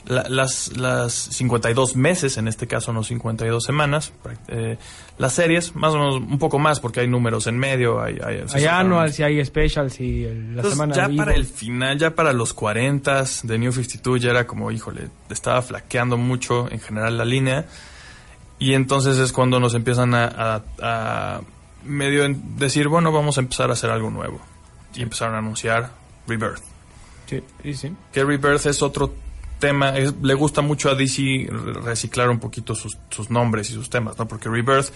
[0.06, 4.12] La- las, las 52 meses, en este caso no 52 semanas.
[4.50, 4.78] Eh,
[5.18, 8.02] las series, más o menos un poco más, porque hay números en medio.
[8.02, 11.46] Hay, hay, Hay annuals y hay specials y el- la entonces, semana ya para el
[11.46, 16.70] final, ya para los 40 de New 52 ya era como, híjole, estaba flaqueando mucho
[16.70, 17.66] en general la línea.
[18.60, 21.42] Y entonces es cuando nos empiezan a, a- a
[21.86, 22.24] medio
[22.58, 24.42] decir, bueno, vamos a empezar a hacer algo nuevo.
[24.96, 25.92] Y empezaron a anunciar
[26.28, 26.62] Rebirth.
[27.26, 27.94] Sí, sí.
[28.12, 29.14] Que Rebirth es otro
[29.68, 33.74] tema, es- le gusta mucho a DC re- reciclar un poquito sus, sus nombres y
[33.74, 34.28] sus temas, ¿no?
[34.28, 34.92] Porque Rebirth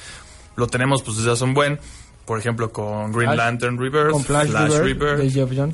[0.56, 1.80] lo tenemos pues desde hace un buen,
[2.26, 3.38] por ejemplo con Green Flash.
[3.38, 4.50] Lantern Rebirth, Con Flash
[4.84, 5.20] Rebirth,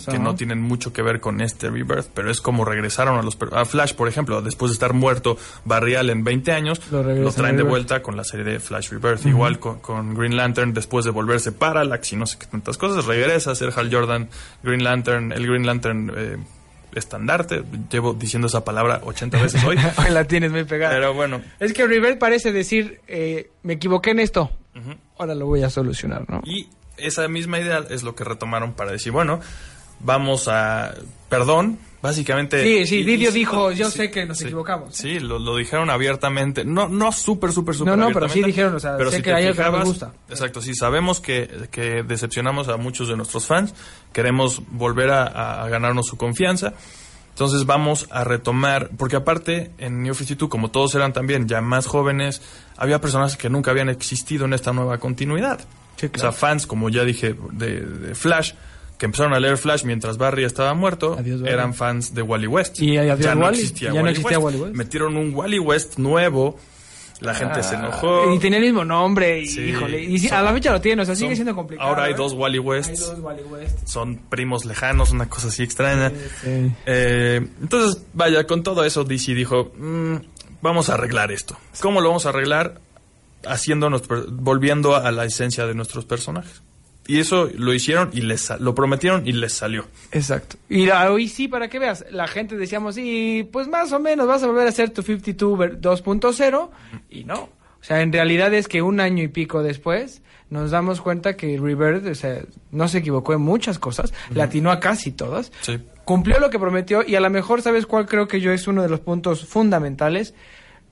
[0.05, 3.37] que no tienen mucho que ver con este Rebirth, pero es como regresaron a los
[3.53, 6.79] a Flash, por ejemplo, después de estar muerto Barrial en 20 años,
[7.23, 10.73] Lo traen de vuelta con la serie de Flash Rebirth, igual con, con Green Lantern
[10.75, 14.29] después de volverse Parallax y no sé qué tantas cosas, regresa a ser Hal Jordan,
[14.61, 16.37] Green Lantern, el Green Lantern eh,
[16.95, 20.93] estandarte, llevo diciendo esa palabra 80 veces hoy, Hoy la tienes muy pegada.
[20.93, 24.51] pero bueno, Es que River parece decir, eh, me equivoqué en esto,
[25.17, 26.41] ahora lo voy a solucionar, ¿no?
[26.45, 29.39] Y esa misma idea es lo que retomaron para decir, bueno,
[29.99, 30.93] vamos a...
[31.29, 32.61] Perdón, básicamente...
[32.61, 34.93] Sí, sí, Didio dijo, yo sí, sé que nos sí, equivocamos.
[34.93, 36.65] Sí, lo, lo dijeron abiertamente.
[36.65, 39.33] No, no súper, súper, súper No, no, pero sí dijeron, o sea, sé si que
[39.33, 40.13] hay algo que gusta.
[40.29, 43.73] Exacto, sí, sabemos que, que decepcionamos a muchos de nuestros fans.
[44.11, 46.73] Queremos volver a, a ganarnos su confianza.
[47.29, 51.87] Entonces vamos a retomar, porque aparte en New 52, como todos eran también ya más
[51.87, 52.41] jóvenes,
[52.75, 55.61] había personajes que nunca habían existido en esta nueva continuidad.
[55.95, 58.53] Sí, O sea, fans, como ya dije, de, de Flash,
[59.03, 61.53] que empezaron a leer Flash mientras Barry estaba muerto, Adiós, Barry.
[61.53, 62.79] eran fans de Wally West.
[62.79, 63.57] Y adiós, ya no Wally.
[63.59, 64.45] existía, Ya no Wally, existía West.
[64.45, 64.75] Wally West.
[64.77, 66.57] Metieron un Wally West nuevo,
[67.19, 68.33] la gente se Ah, enojó.
[68.33, 69.59] Y tenía el mismo nombre, y, Sí.
[69.59, 70.01] híjole.
[70.01, 71.89] Y si- Son- a la fecha lo tiene, o sea, sigue son- siendo complicado.
[71.89, 72.15] Ahora hay ¿eh?
[72.15, 73.87] dos Wally Hay West, dos Wally West.
[73.89, 76.09] son primos lejanos, una cosa así extraña.
[76.41, 76.71] Sí.
[76.85, 80.15] Eh, entonces, vaya, con todo eso DC dijo, "Mm,
[80.61, 81.57] vamos a arreglar esto.
[81.81, 82.79] ¿Cómo lo vamos a arreglar?
[83.45, 83.89] Haciendo
[84.31, 86.61] volviendo a la esencia de nuestros personajes.
[87.05, 89.85] Y eso lo hicieron y les lo prometieron y les salió.
[90.11, 90.55] Exacto.
[90.69, 94.25] Y la- hoy sí, para que veas, la gente decíamos, sí, pues más o menos
[94.27, 96.69] vas a volver a hacer tu 52 ver- 2.0
[97.09, 97.41] y no.
[97.81, 101.57] O sea, en realidad es que un año y pico después nos damos cuenta que
[101.59, 102.39] Rebirth, o sea,
[102.71, 105.79] no se equivocó en muchas cosas, le atinó a casi todas, Sí.
[106.05, 108.81] cumplió lo que prometió y a lo mejor, ¿sabes cuál creo que yo es uno
[108.83, 110.33] de los puntos fundamentales?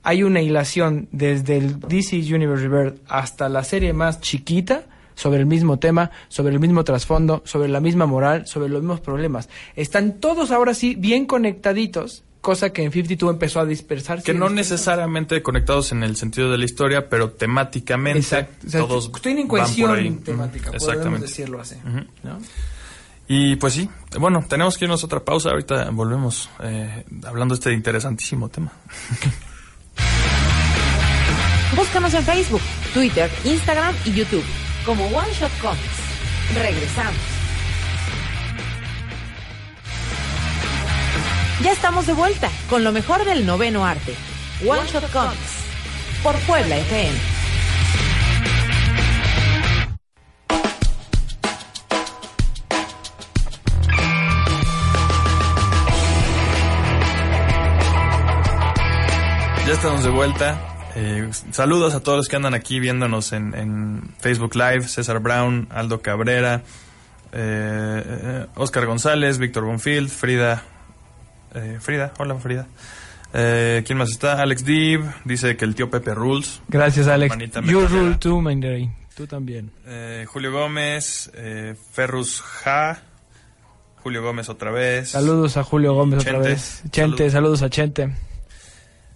[0.02, 4.82] Hay una hilación desde el DC Universe Rebirth hasta la serie más chiquita
[5.14, 9.00] sobre el mismo tema, sobre el mismo trasfondo, sobre la misma moral, sobre los mismos
[9.00, 9.48] problemas.
[9.76, 14.24] Están todos ahora sí bien conectaditos, cosa que en 52 empezó a dispersarse.
[14.24, 14.74] Que no Dispersarse.
[14.74, 18.66] necesariamente conectados en el sentido de la historia, pero temáticamente Exacto.
[18.66, 19.66] O sea, todos tienen van por ahí.
[19.76, 21.26] cohesión temática, podemos Exactamente.
[21.26, 21.76] decirlo así.
[23.28, 25.50] Y pues sí, bueno, tenemos que irnos a otra pausa.
[25.50, 28.72] Ahorita volvemos eh, hablando de este interesantísimo tema.
[31.76, 32.60] Búscanos en Facebook,
[32.92, 34.44] Twitter, Instagram y YouTube
[34.84, 36.54] como One Shot Comics.
[36.54, 37.14] Regresamos.
[41.62, 44.14] Ya estamos de vuelta con lo mejor del noveno arte.
[44.66, 45.62] One Shot Comics
[46.22, 47.32] por Puebla FM.
[59.66, 60.81] Ya estamos de vuelta.
[60.94, 64.88] Eh, saludos a todos los que andan aquí viéndonos en, en Facebook Live.
[64.88, 66.62] César Brown, Aldo Cabrera,
[67.32, 70.62] eh, Oscar González, Víctor Bonfield, Frida.
[71.54, 72.66] eh, Frida, hola Frida.
[73.34, 74.42] Eh, ¿Quién más está?
[74.42, 76.60] Alex Div, dice que el tío Pepe Rules.
[76.68, 77.34] Gracias, Alex.
[77.64, 78.92] You rule too, Mandarin.
[79.16, 79.70] Tú también.
[79.86, 83.00] Eh, Julio Gómez, eh, Ferrus Ja,
[84.02, 85.10] Julio Gómez otra vez.
[85.10, 86.48] Saludos a Julio Gómez otra Chente.
[86.48, 86.82] vez.
[86.90, 88.10] Chente, saludos a Chente.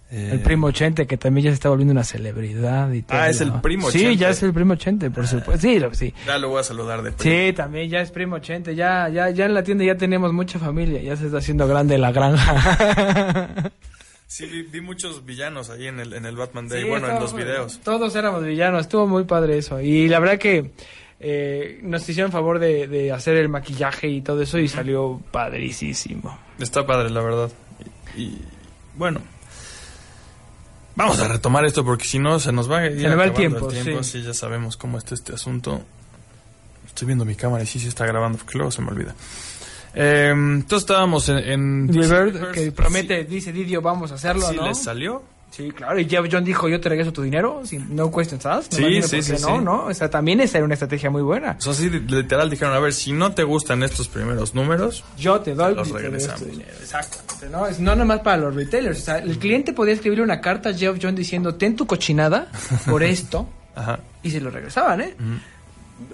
[0.09, 3.17] Eh, El primo Chente, que también ya se está volviendo una celebridad y todo.
[3.19, 4.15] Ah, es el primo Sí, Chente.
[4.15, 5.61] ya es el primo Chente, por supuesto.
[5.67, 6.13] Sí, lo- sí.
[6.25, 7.35] Ya lo voy a saludar de primo.
[7.47, 8.73] Sí, también ya es primo Chente.
[8.73, 11.01] Ya, ya, ya en la tienda ya tenemos mucha familia.
[11.01, 13.71] Ya se está haciendo grande la granja.
[14.29, 17.15] Sí, vi, vi muchos villanos ahí en el, en el Batman Day, Sí, bueno, en
[17.17, 17.79] los videos.
[17.79, 19.79] Todos éramos villanos, estuvo muy padre eso.
[19.79, 20.71] Y la verdad que
[21.21, 26.37] eh, nos hicieron favor de, de hacer el maquillaje y todo eso y salió padricísimo.
[26.59, 27.49] Está padre, la verdad.
[28.17, 28.41] Y, y,
[28.97, 29.21] bueno,
[30.97, 33.23] vamos a retomar esto porque si no se nos va a ir Se nos va
[33.23, 33.95] el tiempo, sí.
[34.01, 35.81] Sí, ya sabemos cómo está este asunto.
[36.85, 39.15] Estoy viendo mi cámara y sí, sí está grabando porque luego se me olvida.
[39.93, 41.37] Eh, entonces estábamos en...
[41.37, 44.67] en Bird, que promete, dice Didio, vamos a hacerlo, sí ¿no?
[44.67, 45.23] les salió.
[45.49, 45.99] Sí, claro.
[45.99, 48.79] Y Jeff John dijo, yo te regreso tu dinero, sin no questions asked.
[48.79, 49.43] Me Sí, sí, sí, qué sí.
[49.47, 51.55] No, no, o sea, también esa era una estrategia muy buena.
[51.57, 55.39] O sea, sí, literal dijeron, a ver, si no te gustan estos primeros números, Yo
[55.39, 56.41] te doy Los regresamos.
[56.41, 56.69] tu dinero.
[56.79, 57.49] Exactamente.
[57.49, 58.99] No, es no nomás para los retailers.
[58.99, 62.51] O sea, el cliente podía escribirle una carta a Jeff John diciendo, ten tu cochinada
[62.85, 63.47] por esto.
[63.75, 63.99] ajá.
[64.21, 65.15] y se lo regresaban, ¿eh?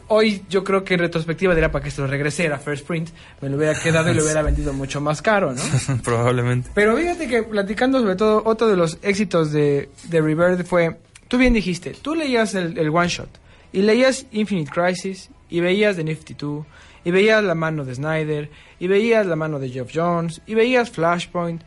[0.07, 3.09] Hoy yo creo que en retrospectiva diría para que se lo regresé a First Print,
[3.41, 5.61] me lo hubiera quedado y lo hubiera vendido mucho más caro, ¿no?
[6.03, 6.69] Probablemente.
[6.73, 11.37] Pero fíjate que platicando sobre todo, otro de los éxitos de, de Rebirth fue, tú
[11.37, 13.29] bien dijiste, tú leías el, el One Shot
[13.71, 16.65] y leías Infinite Crisis y veías The Nifty 2
[17.05, 20.89] y veías la mano de Snyder y veías la mano de Geoff Jones y veías
[20.89, 21.61] Flashpoint,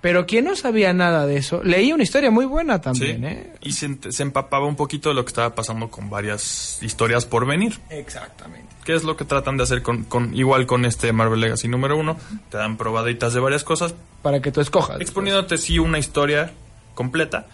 [0.00, 3.26] pero quien no sabía nada de eso, leía una historia muy buena también, Sí.
[3.26, 3.52] ¿eh?
[3.60, 7.78] Y se, empapaba un poquito de lo que estaba pasando con varias historias por venir.
[7.90, 8.68] Exactamente.
[8.84, 11.96] ¿Qué es lo que tratan de hacer con, con igual con este Marvel Legacy número
[11.98, 12.16] uno?
[12.50, 15.00] Te dan probaditas de varias cosas, Para que tú escojas.
[15.00, 16.52] exponiéndote sí una historia
[16.94, 17.46] completa,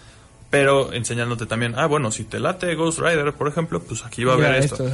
[0.50, 4.32] pero enseñándote también, ah, bueno, si te late Ghost Rider, por ejemplo, pues aquí va
[4.32, 4.84] a haber esto.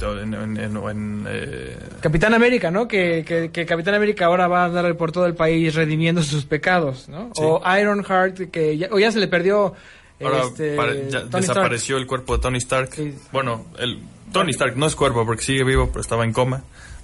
[0.00, 2.88] En- en- en- eh, Capitán América, ¿no?
[2.88, 6.44] Que, que, que Capitán América ahora va a andar por todo el país redimiendo sus
[6.44, 7.30] pecados, ¿no?
[7.34, 7.42] Sí.
[7.44, 9.74] O Ironheart, que ya, o ya se le perdió.
[10.22, 10.76] ahora este,
[11.10, 11.30] ya Stark.
[11.30, 12.90] desapareció el cuerpo de Tony Stark.
[12.94, 13.14] Sí.
[13.32, 14.00] Bueno, el
[14.32, 16.62] Tony Stark no es cuerpo porque sigue vivo, pero estaba en coma,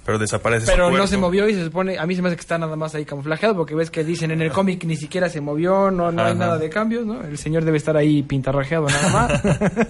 [0.09, 2.35] pero desaparece su Pero no se movió y se supone, a mí se me hace
[2.35, 5.29] que está nada más ahí camuflajeado porque ves que dicen en el cómic ni siquiera
[5.29, 7.21] se movió, no, no hay nada de cambios, ¿no?
[7.23, 9.41] El señor debe estar ahí pintarrajeado nada más.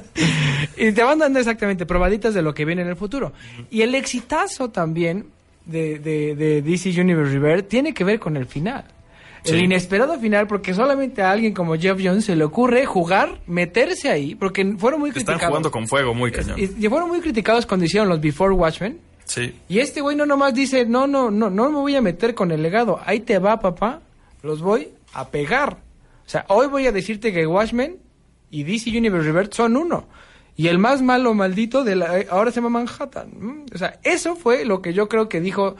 [0.78, 3.32] y te van dando exactamente probaditas de lo que viene en el futuro.
[3.72, 5.28] Y el exitazo también
[5.66, 8.84] de, de, de DC Universe Rebirth tiene que ver con el final.
[9.46, 14.10] El inesperado final, porque solamente a alguien como Jeff Jones se le ocurre jugar, meterse
[14.10, 15.48] ahí, porque fueron muy Están criticados.
[15.48, 16.60] jugando con fuego muy cañón.
[16.60, 19.00] Y, y fueron muy criticados cuando hicieron los Before Watchmen.
[19.30, 19.56] Sí.
[19.70, 22.52] Y este güey no nomás dice, no, no, no, no me voy a meter con
[22.52, 23.00] el legado.
[23.06, 24.02] Ahí te va, papá.
[24.42, 25.78] Los voy a pegar.
[26.26, 27.98] O sea, hoy voy a decirte que Watchmen
[28.50, 30.08] y DC Universe Rebirth son uno.
[30.56, 33.30] Y el más malo maldito de la, eh, ahora se llama Manhattan.
[33.40, 35.76] Mm, O sea, eso fue lo que yo creo que dijo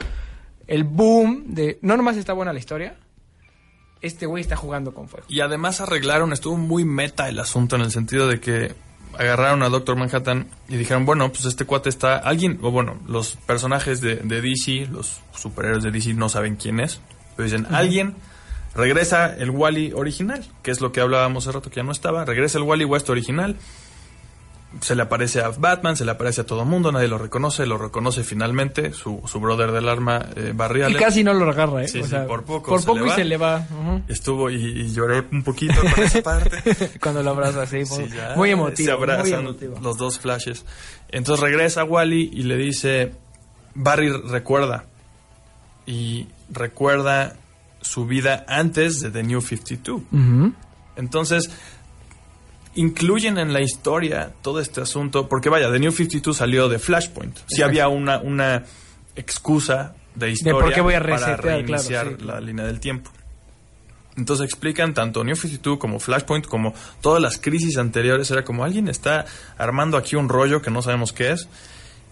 [0.66, 2.96] el boom de, no nomás está buena la historia,
[4.00, 5.26] este güey está jugando con fuego.
[5.28, 8.72] Y además arreglaron, estuvo muy meta el asunto en el sentido de que
[9.18, 12.16] agarraron a Doctor Manhattan y dijeron, bueno, pues este cuate está...
[12.16, 16.80] Alguien, o bueno, los personajes de, de DC, los superhéroes de DC no saben quién
[16.80, 17.00] es.
[17.36, 18.14] Pero dicen, alguien
[18.74, 22.24] regresa el Wally original, que es lo que hablábamos hace rato que ya no estaba.
[22.24, 23.56] Regresa el Wally West original.
[24.80, 27.76] Se le aparece a Batman, se le aparece a todo mundo, nadie lo reconoce, lo
[27.76, 31.88] reconoce finalmente su, su brother del arma, eh, Barry Y casi no lo agarra, ¿eh?
[31.88, 33.66] Sí, O sí, sea, por poco Por se poco le y se le va.
[34.06, 36.62] Estuvo y, y lloré un poquito con esa parte.
[37.00, 37.84] Cuando lo abraza así.
[37.84, 38.86] Sí, muy- ya muy emotivo.
[38.86, 39.76] Se abrazan emotivo.
[39.82, 40.64] los dos flashes.
[41.08, 43.12] Entonces regresa Wally y le dice,
[43.74, 44.84] Barry recuerda.
[45.84, 47.34] Y recuerda
[47.80, 50.00] su vida antes de The New 52.
[50.12, 50.52] Ujú.
[50.96, 51.50] Entonces,
[52.74, 57.36] incluyen en la historia todo este asunto, porque vaya, The New 52 salió de Flashpoint.
[57.36, 57.64] Sí Exacto.
[57.66, 58.64] había una, una
[59.16, 63.10] excusa de historia por qué voy a para claro, reiniciar sí, la línea del tiempo.
[64.16, 68.30] Entonces explican tanto New 52 como Flashpoint, como todas las crisis anteriores.
[68.30, 69.24] Era como alguien está
[69.56, 71.48] armando aquí un rollo que no sabemos qué es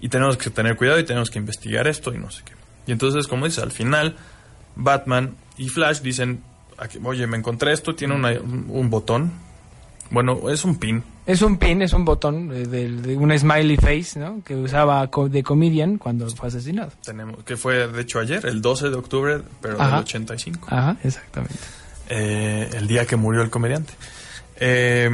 [0.00, 2.52] y tenemos que tener cuidado y tenemos que investigar esto y no sé qué.
[2.86, 4.16] Y entonces, como dice, al final
[4.76, 6.42] Batman y Flash dicen,
[7.02, 9.32] oye, me encontré esto, tiene una- un, un botón.
[10.10, 11.02] Bueno, es un pin.
[11.26, 14.42] Es un pin, es un botón eh, de, de una smiley face, ¿no?
[14.42, 16.90] Que usaba co- de comedian cuando fue asesinado.
[17.04, 19.96] Tenemos, que fue de hecho ayer, el 12 de octubre, pero Ajá.
[19.96, 20.66] del 85.
[20.70, 21.54] Ajá, exactamente.
[22.08, 23.92] eh, el día que murió el comediante.
[24.56, 25.10] Eh,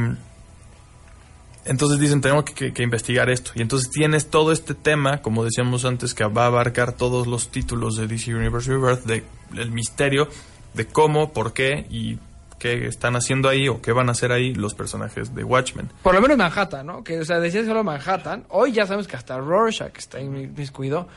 [1.65, 3.51] entonces dicen, tenemos que, que- que investigar esto.
[3.55, 7.49] Y entonces tienes todo este tema, como decíamos antes, que va a abarcar todos los
[7.49, 9.23] títulos de DC Universe Rebirth, de
[9.57, 10.29] el misterio
[10.75, 12.19] de cómo, por qué y
[12.65, 15.89] qué están haciendo ahí o qué van a hacer ahí los personajes de Watchmen.
[16.01, 17.03] Por lo menos Manhattan, ¿no?
[17.03, 18.45] Que, o sea, decía solo Manhattan.
[18.49, 21.07] Hoy ya sabemos que hasta Rorschach está inmiscuido.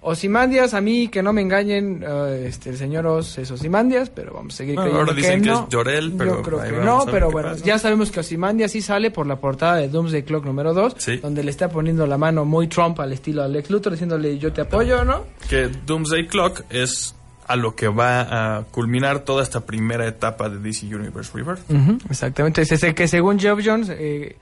[0.00, 4.32] Osimandias, a mí que no me engañen, eh, este, el señor Oz es Osimandias, pero
[4.32, 5.66] vamos a seguir creyendo ahora dicen que no.
[5.68, 7.64] es Jor-El, pero Yo creo que no, pero bueno, pasa.
[7.64, 11.16] ya sabemos que Osimandias sí sale por la portada de Doomsday Clock número 2, Sí.
[11.16, 14.52] donde le está poniendo la mano muy Trump al estilo de Lex Luthor, diciéndole yo
[14.52, 15.24] te apoyo, ¿no?
[15.48, 17.16] Que Doomsday Clock es
[17.48, 21.60] a lo que va a culminar toda esta primera etapa de DC Universe Rebirth.
[22.10, 22.62] Exactamente.
[22.62, 24.36] Es ese que según Geoff Jones, eh,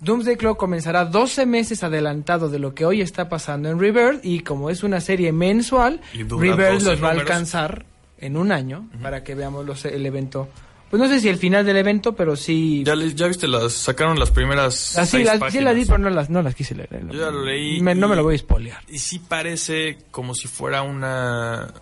[0.00, 4.40] Doomsday Clock comenzará 12 meses adelantado de lo que hoy está pasando en Rebirth y
[4.40, 7.84] como es una serie mensual, Rebirth 12 los va a alcanzar
[8.18, 10.48] en un año para que veamos los, el evento.
[10.90, 12.82] Pues no sé si el final del evento, pero sí...
[12.84, 14.98] Ya, ya viste, las sacaron las primeras.
[14.98, 17.06] Así seis las, sí las di, pero no las, no las quise leer.
[17.12, 17.80] Yo ya lo leí.
[17.80, 18.82] Me- no me lo voy a spoilear.
[18.88, 21.72] Y sí parece como si fuera una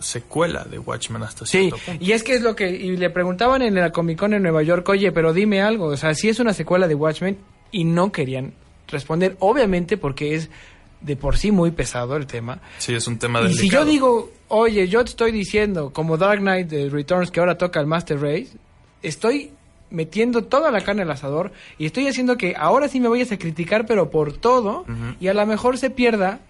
[0.00, 2.04] secuela de Watchmen hasta Sí, cierto punto.
[2.04, 4.62] y es que es lo que y le preguntaban en la Comic Con en Nueva
[4.62, 7.36] York, oye, pero dime algo, o sea, si es una secuela de Watchmen
[7.70, 8.52] y no querían
[8.88, 10.50] responder, obviamente porque es
[11.00, 12.60] de por sí muy pesado el tema.
[12.78, 13.62] Sí, es un tema Y delicado.
[13.62, 17.56] si yo digo, oye, yo te estoy diciendo, como Dark Knight de Returns, que ahora
[17.58, 18.48] toca el Master Race,
[19.02, 19.52] estoy
[19.90, 23.38] metiendo toda la carne al asador y estoy haciendo que ahora sí me vayas a
[23.38, 24.84] criticar, pero por todo,
[25.20, 26.40] y a lo mejor se pierda,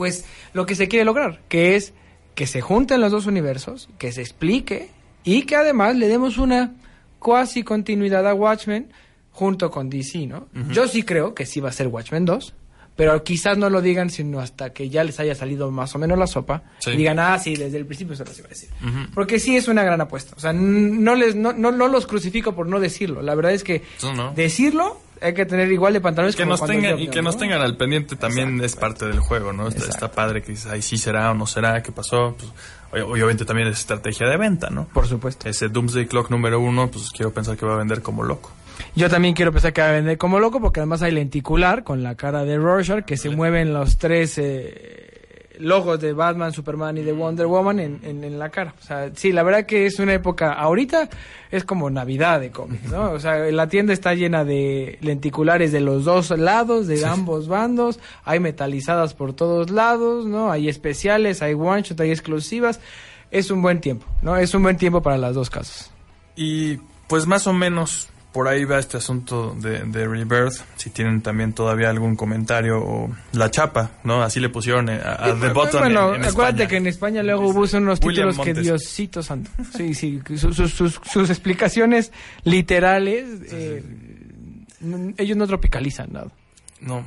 [0.00, 1.92] pues, lo que se quiere lograr, que es
[2.34, 4.88] que se junten los dos universos, que se explique
[5.24, 6.72] y que además le demos una
[7.18, 8.90] cuasi continuidad a Watchmen
[9.30, 10.48] junto con DC, ¿no?
[10.72, 12.54] Yo sí creo que sí va a ser Watchmen 2,
[12.96, 16.18] pero quizás no lo digan sino hasta que ya les haya salido más o menos
[16.18, 16.92] la sopa Sí.
[16.92, 18.70] y digan, ah, sí, desde el principio se los iba a decir.
[19.12, 20.32] Porque sí es una gran apuesta.
[20.34, 23.20] O sea, no, les, no, no, no los crucifico por no decirlo.
[23.20, 23.82] La verdad es que
[24.16, 24.32] no.
[24.32, 27.40] decirlo hay que tener igual de pantalones que como nos tengan, y que nos ¿no?
[27.40, 29.68] tengan al pendiente también Exacto, es parte del juego, ¿no?
[29.68, 32.36] Está, padre que dices, ay, sí será o no será, qué pasó.
[32.38, 32.50] Pues,
[33.04, 34.86] ob- obviamente también es estrategia de venta, ¿no?
[34.92, 35.48] Por supuesto.
[35.48, 38.50] Ese Doomsday Clock número uno, pues quiero pensar que va a vender como loco.
[38.96, 42.02] Yo también quiero pensar que va a vender como loco porque además hay lenticular con
[42.02, 45.09] la cara de Rorschach que se mueven los tres eh,
[45.60, 48.74] logos de Batman, Superman y de Wonder Woman en, en- en la cara.
[48.80, 51.08] O sea, sí, la verdad que es una época, ahorita
[51.50, 53.12] es como Navidad de cómics, ¿no?
[53.12, 58.00] O sea, la tienda está llena de lenticulares de los dos lados, de ambos bandos,
[58.24, 60.50] hay metalizadas por todos lados, ¿no?
[60.50, 62.80] Hay especiales, hay one shot, hay exclusivas.
[63.30, 64.36] Es un buen tiempo, ¿no?
[64.36, 65.90] Es un buen tiempo para las dos casos.
[66.36, 70.62] Y pues más o menos por ahí va este asunto de, de Rebirth.
[70.76, 74.22] Si tienen también todavía algún comentario o la chapa, ¿no?
[74.22, 76.68] Así le pusieron eh, a, a The Button bueno, en, en acuérdate España.
[76.68, 78.54] que en España luego hubo unos William títulos que.
[78.54, 79.50] Diosito santo.
[79.76, 82.12] Sí, sí, sus, sus, sus- sus explicaciones
[82.44, 83.82] literales, eh,
[85.18, 86.28] ellos no tropicalizan nada.
[86.80, 87.06] No.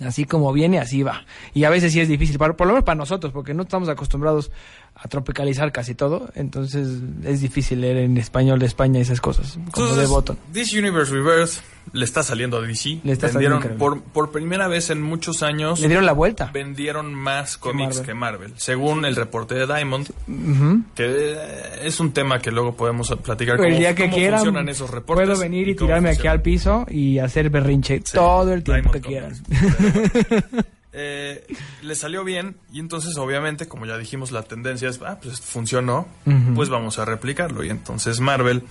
[0.00, 1.24] Así como viene, así va.
[1.54, 3.88] Y a veces sí es difícil, para- por lo menos para nosotros, porque no estamos
[3.88, 4.50] acostumbrados
[4.94, 6.30] a tropicalizar casi todo.
[6.34, 6.88] Entonces
[7.24, 10.38] es difícil leer en español de España esas cosas, como de Entonces, Botton.
[10.52, 11.50] DC Universe Rebirth
[11.92, 13.00] le está saliendo a DC.
[13.02, 16.50] Le está Vendieron saliendo por, por primera vez en muchos años Le dieron la vuelta.
[16.52, 18.06] vendieron más cómics Marvel.
[18.06, 20.82] que Marvel, según el reporte de Diamond, Ujú.
[20.94, 21.36] que eh,
[21.82, 24.88] es un tema que luego podemos platicar El cómo, día que cómo quieran, funcionan esos
[24.90, 25.26] reportes.
[25.26, 26.36] puedo venir y cómo tirarme aquí funcionan.
[26.38, 30.08] al piso y hacer berrinche Sí, todo el tiempo que Diamond quieran.
[30.28, 30.66] Comics.
[30.94, 31.46] Eh,
[31.82, 36.06] le salió bien y entonces obviamente como ya dijimos la tendencia es ah pues funcionó
[36.54, 38.62] pues vamos a replicarlo y entonces Marvel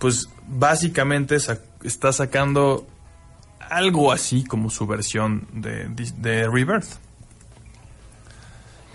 [0.00, 2.84] pues básicamente sa- está sacando
[3.60, 5.86] algo así como su versión de,
[6.16, 6.96] de Rebirth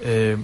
[0.02, 0.38] Eh,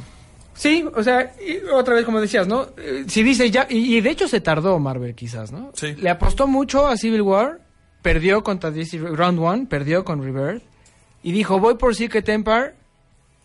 [0.54, 2.70] Sí, o sea, y otra vez como decías, ¿no?
[2.78, 5.72] Eh, Si dice ya, y, y de hecho se tardó Marvel quizás, ¿no?
[5.76, 5.94] Sí.
[5.96, 7.60] Le apostó mucho a Civil War,
[8.02, 10.64] perdió contra DC Round One, perdió con Rebirth,
[11.28, 12.74] y dijo, voy por Secret Empire,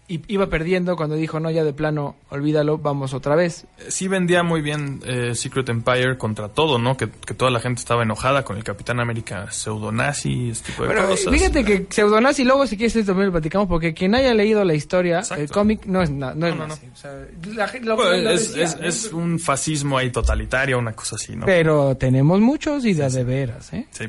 [0.08, 3.64] y iba perdiendo cuando dijo, no, ya de plano, olvídalo, vamos otra vez.
[3.88, 6.96] sí vendía muy bien eh, Secret Empire contra todo, ¿no?
[6.96, 10.88] Que, que toda la gente estaba enojada con el Capitán América pseudonazi, este tipo de
[10.90, 11.32] Pero cosas.
[11.32, 15.20] fíjate que Pseudonazi, luego si quieres también lo platicamos, porque quien haya leído la historia,
[15.20, 15.42] Exacto.
[15.44, 16.86] el cómic no es, na- no es No, no, nazi.
[16.92, 17.12] O sea,
[17.54, 18.86] la gente- lo- Bueno, lo es, decía, es- ¿no?
[18.86, 21.46] es un fascismo ahí totalitario, una cosa así, ¿no?
[21.46, 23.86] Pero tenemos muchos y de, de veras, ¿eh?
[23.92, 24.04] Sí.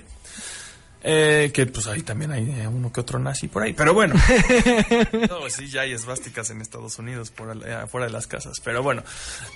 [1.06, 4.16] Eh, que pues ahí también hay eh, uno que otro nazi por ahí, pero bueno.
[5.30, 8.82] no, sí, ya hay esvásticas en Estados Unidos, por eh, afuera de las casas, pero
[8.84, 9.04] bueno.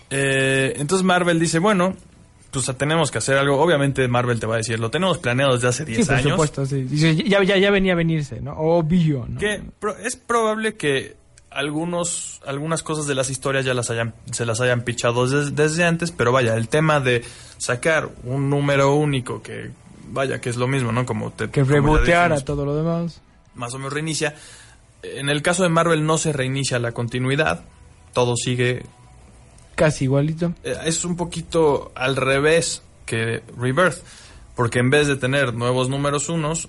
[0.09, 1.95] Eh, entonces Marvel dice, bueno,
[2.51, 3.61] pues tenemos que hacer algo.
[3.61, 6.31] Obviamente Marvel te va a decir, lo tenemos planeado desde hace 10 Sí, por años.
[6.31, 6.85] supuesto, sí.
[7.25, 8.53] Ya, ya, ya venía a venirse, ¿no?
[8.57, 9.39] Obvio, ¿no?
[9.39, 9.61] Que
[10.03, 11.15] es probable que
[11.49, 15.85] algunos, algunas cosas de las historias ya las hayan, se las hayan pichado des- desde
[15.85, 17.23] antes, pero vaya, el tema de
[17.57, 19.71] sacar un número único que,
[20.09, 21.05] vaya, que es lo mismo, ¿no?
[21.05, 23.21] Como te Que reboteara todo lo demás.
[23.55, 24.35] más o menos reinicia.
[25.03, 27.63] En el caso de Marvel no se reinicia la continuidad,
[28.13, 28.83] todo sigue.
[29.75, 30.53] Casi igualito.
[30.63, 34.03] eh, Es un poquito al revés que Rebirth,
[34.55, 36.67] porque en vez de tener nuevos números unos,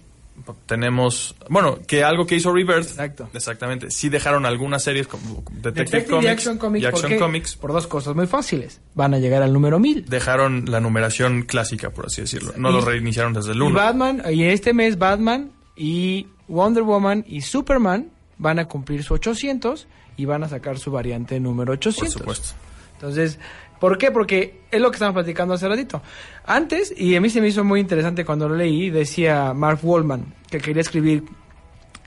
[0.66, 1.34] tenemos.
[1.49, 2.89] Bueno, que algo que hizo Rebirth.
[2.91, 3.28] Exacto.
[3.32, 3.91] Exactamente.
[3.91, 6.82] Sí dejaron algunas series como Detective, Detective Comics y Action Comics.
[6.82, 7.18] y Action ¿por?
[7.20, 7.57] Comics.
[7.57, 8.80] Por dos cosas muy fáciles.
[8.95, 10.07] Van a llegar al número 1000.
[10.09, 12.53] Dejaron la numeración clásica, por así decirlo.
[12.57, 13.74] No Y- lo reiniciaron desde el Y 1.
[13.74, 19.86] Batman, y este mes Batman y Wonder Woman y Superman van a cumplir su 800
[20.16, 22.12] y van a sacar su variante número Por 800.
[22.12, 22.49] supuesto.
[22.95, 23.39] Entonces,
[23.81, 24.11] ¿por qué?
[24.11, 26.03] Porque es lo que estamos platicando hace ratito.
[26.47, 30.35] Antes, y a mí se me hizo muy interesante cuando lo leí, decía Mark Wallman
[30.51, 31.24] que quería escribir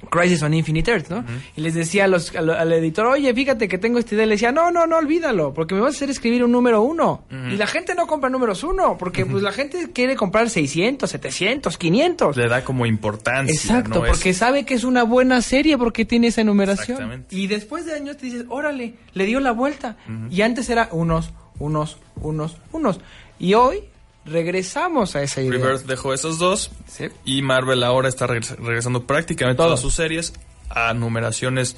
[0.09, 1.23] Crisis on Infinite Earth, ¿no?
[1.55, 4.25] Y les decía a los, a lo- al editor, oye, fíjate que tengo esta idea.
[4.25, 7.23] Le decía, no, no, no, olvídalo, porque me vas a hacer escribir un número uno.
[7.29, 11.77] Y la gente no compra números uno, porque pues la gente quiere comprar 600, 700,
[11.77, 12.35] 500.
[12.35, 13.53] Le da como importancia.
[13.53, 14.05] Exacto, ¿no?
[14.05, 16.97] Es- porque sabe que es una buena serie porque tiene esa numeración.
[16.97, 17.35] Exactamente.
[17.35, 19.97] Y después de años te dices, órale, le dio la vuelta.
[20.31, 21.31] Y antes era unos,
[21.61, 22.99] unos, unos, unos.
[23.39, 23.83] Y hoy
[24.25, 25.59] regresamos a esa idea.
[25.59, 26.71] Rebirth dejó esos dos.
[26.87, 27.05] Sí.
[27.25, 29.67] Y Marvel ahora está regres- regresando prácticamente Todo.
[29.67, 30.33] todas sus series
[30.69, 31.75] a numeraciones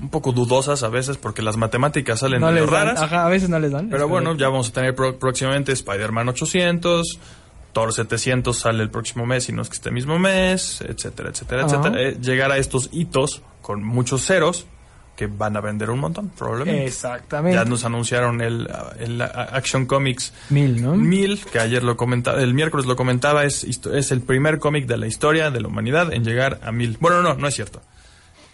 [0.00, 3.00] un poco dudosas a veces porque las matemáticas salen No medio raras.
[3.00, 3.88] ajá, a veces no les dan.
[3.90, 4.40] Pero es bueno, correcto.
[4.44, 7.18] ya vamos a tener pro- próximamente Spider-Man 800,
[7.72, 11.64] Thor 700 sale el próximo mes y no es que este mismo mes, etcétera, etcétera,
[11.64, 11.76] Ajá.
[11.76, 12.02] etcétera.
[12.02, 14.66] Eh, llegar a estos hitos con muchos ceros
[15.16, 16.86] que van a vender un montón, probablemente.
[16.86, 17.56] Exactamente.
[17.56, 20.96] Ya nos anunciaron el, el Action Comics Mil, ¿no?
[20.96, 24.96] 1000, que ayer lo comentaba, el miércoles lo comentaba, es, es el primer cómic de
[24.96, 26.98] la historia de la humanidad en llegar a 1000.
[27.00, 27.80] Bueno, no, no es cierto.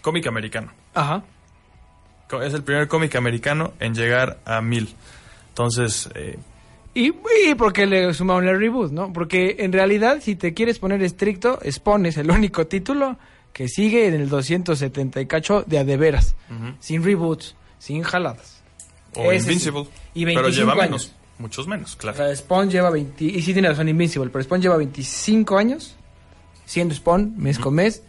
[0.01, 0.71] Cómic americano.
[0.93, 1.23] Ajá.
[2.43, 4.95] Es el primer cómic americano en llegar a 1000.
[5.49, 6.37] Entonces, eh,
[6.93, 9.11] Y, y porque le sumaron el reboot, ¿no?
[9.11, 13.17] Porque en realidad, si te quieres poner estricto, Spawn es el único título
[13.53, 16.35] que sigue en el 270 y cacho de a de veras.
[16.49, 16.73] Ujú.
[16.79, 18.61] Sin reboots, sin jaladas.
[19.15, 19.49] o Ese sí.
[19.51, 19.87] Invincible.
[20.13, 20.83] Pero 25 lleva años.
[21.07, 21.11] menos.
[21.39, 22.17] Muchos menos, O claro.
[22.17, 23.25] sea, Spawn lleva 20...
[23.25, 25.95] Y sí tiene razón Invincible, pero Spawn lleva 25 años
[26.65, 28.03] siendo Spawn mes con mes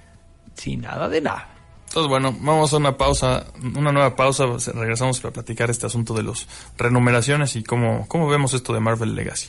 [0.55, 1.49] sin nada de nada.
[1.89, 4.45] Entonces, bueno, vamos a una pausa, una nueva pausa.
[4.75, 6.47] Regresamos para platicar este asunto de los
[6.79, 9.49] renumeraciones y cómo, cómo vemos esto de Marvel Legacy.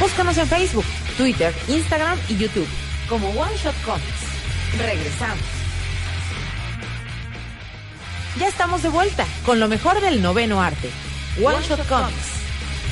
[0.00, 0.84] Búscanos en Facebook,
[1.16, 2.66] Twitter, Instagram y YouTube
[3.08, 4.78] como One Shot Comics.
[4.78, 5.44] Regresamos.
[8.38, 10.90] Ya estamos de vuelta con lo mejor del noveno arte.
[11.42, 12.32] One Shot Comics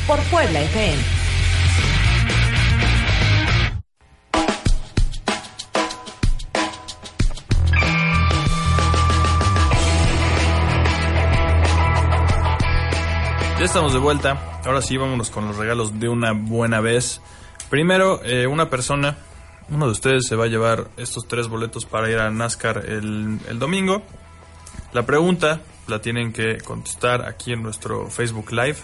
[0.06, 1.20] por Puebla FM.
[13.60, 14.62] Ya estamos de vuelta.
[14.64, 17.20] Ahora sí, vámonos con los regalos de una buena vez.
[17.68, 19.18] Primero, eh, una persona
[19.70, 23.38] uno de ustedes se va a llevar estos tres boletos para ir a NASCAR el,
[23.48, 24.02] el domingo.
[24.92, 28.78] La pregunta la tienen que contestar aquí en nuestro Facebook Live.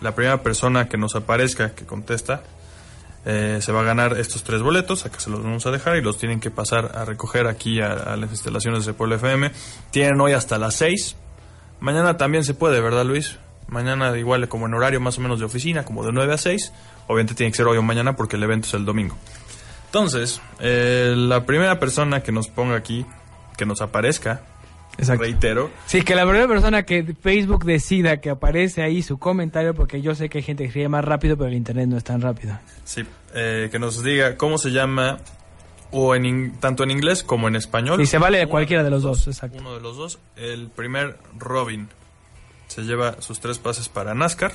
[0.00, 2.42] La primera persona que nos aparezca que contesta
[3.24, 5.04] eh, se va a ganar estos tres boletos.
[5.04, 7.92] Acá se los vamos a dejar y los tienen que pasar a recoger aquí a,
[7.92, 9.50] a las instalaciones de Pueblo FM.
[9.90, 11.16] Tienen hoy hasta las 6.
[11.80, 13.38] Mañana también se puede, ¿verdad, Luis?
[13.68, 16.72] Mañana igual como en horario más o menos de oficina, como de 9 a 6.
[17.08, 19.16] Obviamente tiene que ser hoy o mañana porque el evento es el domingo.
[19.86, 23.06] Entonces, eh, la primera persona que nos ponga aquí,
[23.56, 24.42] que nos aparezca,
[24.98, 25.22] Exacto.
[25.22, 30.00] reitero, Sí, que la primera persona que Facebook decida que aparece ahí su comentario, porque
[30.02, 32.20] yo sé que hay gente que escribe más rápido, pero el internet no es tan
[32.20, 32.58] rápido.
[32.84, 35.18] sí, eh, que nos diga cómo se llama,
[35.92, 38.00] o en in- tanto en inglés como en español.
[38.00, 39.58] Y se vale de Uno cualquiera de los dos, exacto.
[39.60, 40.18] Uno de los dos.
[40.36, 41.88] El primer Robin
[42.66, 44.52] se lleva sus tres pases para NASCAR.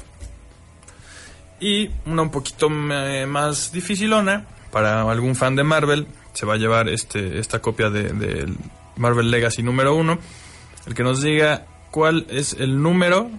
[1.60, 6.08] Y una un poquito más dificilona para algún fan de Marvel.
[6.34, 8.54] Se va a llevar este, esta copia de,
[8.98, 10.20] Marvel Legacy número uno.
[10.86, 13.30] El que nos diga cuál es el número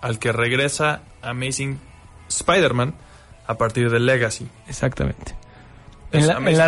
[0.00, 1.78] al que regresa Amazing
[2.28, 2.94] Spider-Man
[3.46, 4.46] a partir del Legacy.
[4.68, 5.34] Exactamente.
[6.12, 6.66] En la, en la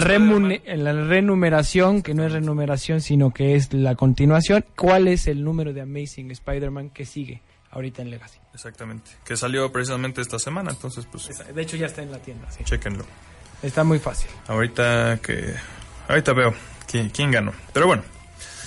[0.65, 5.45] en la renumeración, que no es renumeración, sino que es la continuación, ¿cuál es el
[5.45, 7.41] número de Amazing Spider-Man que sigue
[7.71, 8.39] ahorita en Legacy?
[8.53, 9.11] Exactamente.
[9.25, 10.73] Que salió precisamente esta semana.
[10.73, 12.65] Entonces, pues, De hecho, ya está en la tienda, sí.
[12.65, 13.05] chequenlo.
[13.63, 14.31] Está muy fácil.
[14.47, 15.55] Ahorita que.
[16.09, 16.55] Ahorita veo
[16.91, 17.53] quién, quién ganó.
[17.73, 18.03] Pero bueno,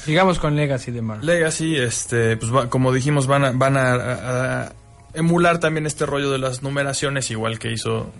[0.03, 1.25] Sigamos con Legacy de Marvel.
[1.25, 4.71] Legacy, este, pues va- como dijimos, van a, van a, a- a
[5.13, 8.11] emular también este rollo de las numeraciones, igual que hizo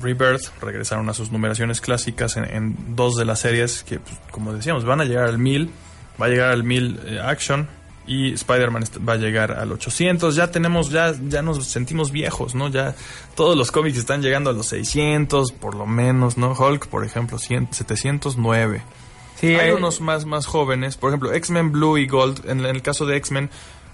[0.00, 0.50] Rebirth.
[0.62, 4.84] Regresaron a sus numeraciones clásicas en, en dos de las series que, pues, como decíamos,
[4.84, 5.70] van a llegar al 1000.
[6.22, 7.68] Va a llegar al 1000 eh, Action.
[8.06, 10.34] Y Spider-Man va a llegar al 800.
[10.36, 12.68] Ya tenemos, ya, ya nos sentimos viejos, ¿no?
[12.68, 12.94] Ya
[13.34, 16.52] todos los cómics están llegando a los 600, por lo menos, ¿no?
[16.52, 18.82] Hulk, por ejemplo, 100, 709.
[19.40, 20.96] Sí, Hay eh, unos más, más jóvenes.
[20.96, 22.48] Por ejemplo, X-Men Blue y Gold.
[22.48, 23.48] En, en el caso de X-Men,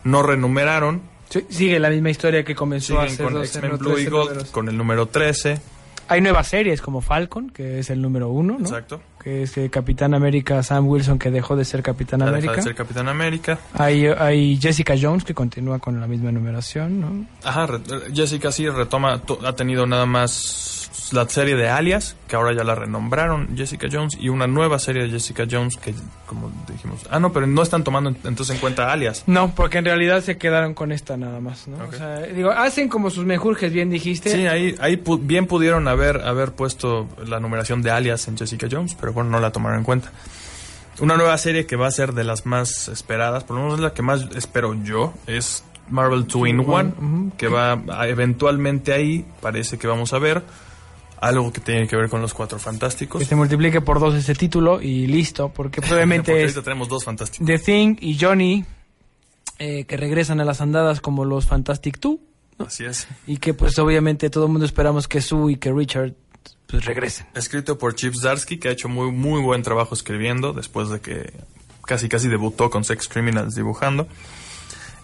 [0.04, 1.02] no renumeraron.
[1.28, 4.28] sí, sigue la misma historia que comenzó hace con X-Men en Blue y 13 Gold
[4.30, 4.50] números.
[4.50, 5.60] con el número 13.
[6.08, 8.64] Hay nuevas series como Falcon, que es el número uno, ¿no?
[8.64, 9.00] Exacto.
[9.22, 12.54] Que es eh, Capitán América Sam Wilson, que dejó de ser Capitán América.
[12.54, 13.58] de ser Capitán América.
[13.74, 17.26] Hay, hay Jessica Jones, que continúa con la misma numeración, ¿no?
[17.44, 17.80] Ajá, re-
[18.14, 20.79] Jessica sí retoma, to- ha tenido nada más
[21.12, 25.02] la serie de Alias, que ahora ya la renombraron Jessica Jones, y una nueva serie
[25.04, 25.94] de Jessica Jones que,
[26.26, 29.24] como dijimos, ah, no, pero no están tomando en- entonces en cuenta Alias.
[29.26, 31.76] No, porque en realidad se quedaron con esta nada más, ¿no?
[31.88, 34.30] O sea, digo, hacen como sus mejurjes, bien dijiste.
[34.30, 38.66] Sí, ahí, ahí pu- bien pudieron haber, haber puesto la numeración de Alias en Jessica
[38.70, 40.12] Jones, pero bueno, no la tomaron en cuenta.
[41.00, 43.82] Una nueva serie que va a ser de las más esperadas, por lo menos es
[43.82, 47.32] la que más espero yo, es Marvel 2 in 1, Ujú.
[47.38, 50.42] que va a- eventualmente ahí, parece que vamos a ver
[51.20, 53.20] algo que tiene que ver con los Cuatro Fantásticos.
[53.20, 56.88] Que se multiplique por dos ese título y listo, porque Porque probablemente es ahorita tenemos
[56.88, 57.46] dos Fantásticos.
[57.46, 58.64] The Thing y Johnny,
[59.58, 62.20] eh, que regresan a las andadas como los Fantastic Two,
[62.58, 63.06] Así es.
[63.26, 66.14] y que pues obviamente todo el mundo esperamos que Sue y que Richard
[66.66, 67.26] pues regresen.
[67.34, 71.32] Escrito por Chip Zdarsky, que ha hecho muy, muy buen trabajo escribiendo, después de que
[71.84, 74.06] casi casi debutó con Sex Criminals dibujando.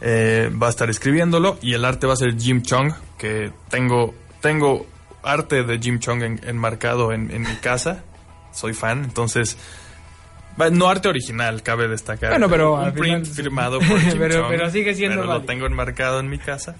[0.00, 4.14] Eh, va a estar escribiéndolo y el arte va a ser Jim Chung, que tengo,
[4.40, 4.86] tengo
[5.26, 8.02] arte de Jim Chung en- enmarcado en, en mi casa.
[8.52, 9.58] Soy fan, entonces...
[10.72, 12.30] No arte original, cabe desticar.
[12.30, 15.42] Bueno, pero Un print final- firmado por Jim Pero- Chung, pero sigue siendo pero lo
[15.42, 16.76] tengo enmarcado en mi casa.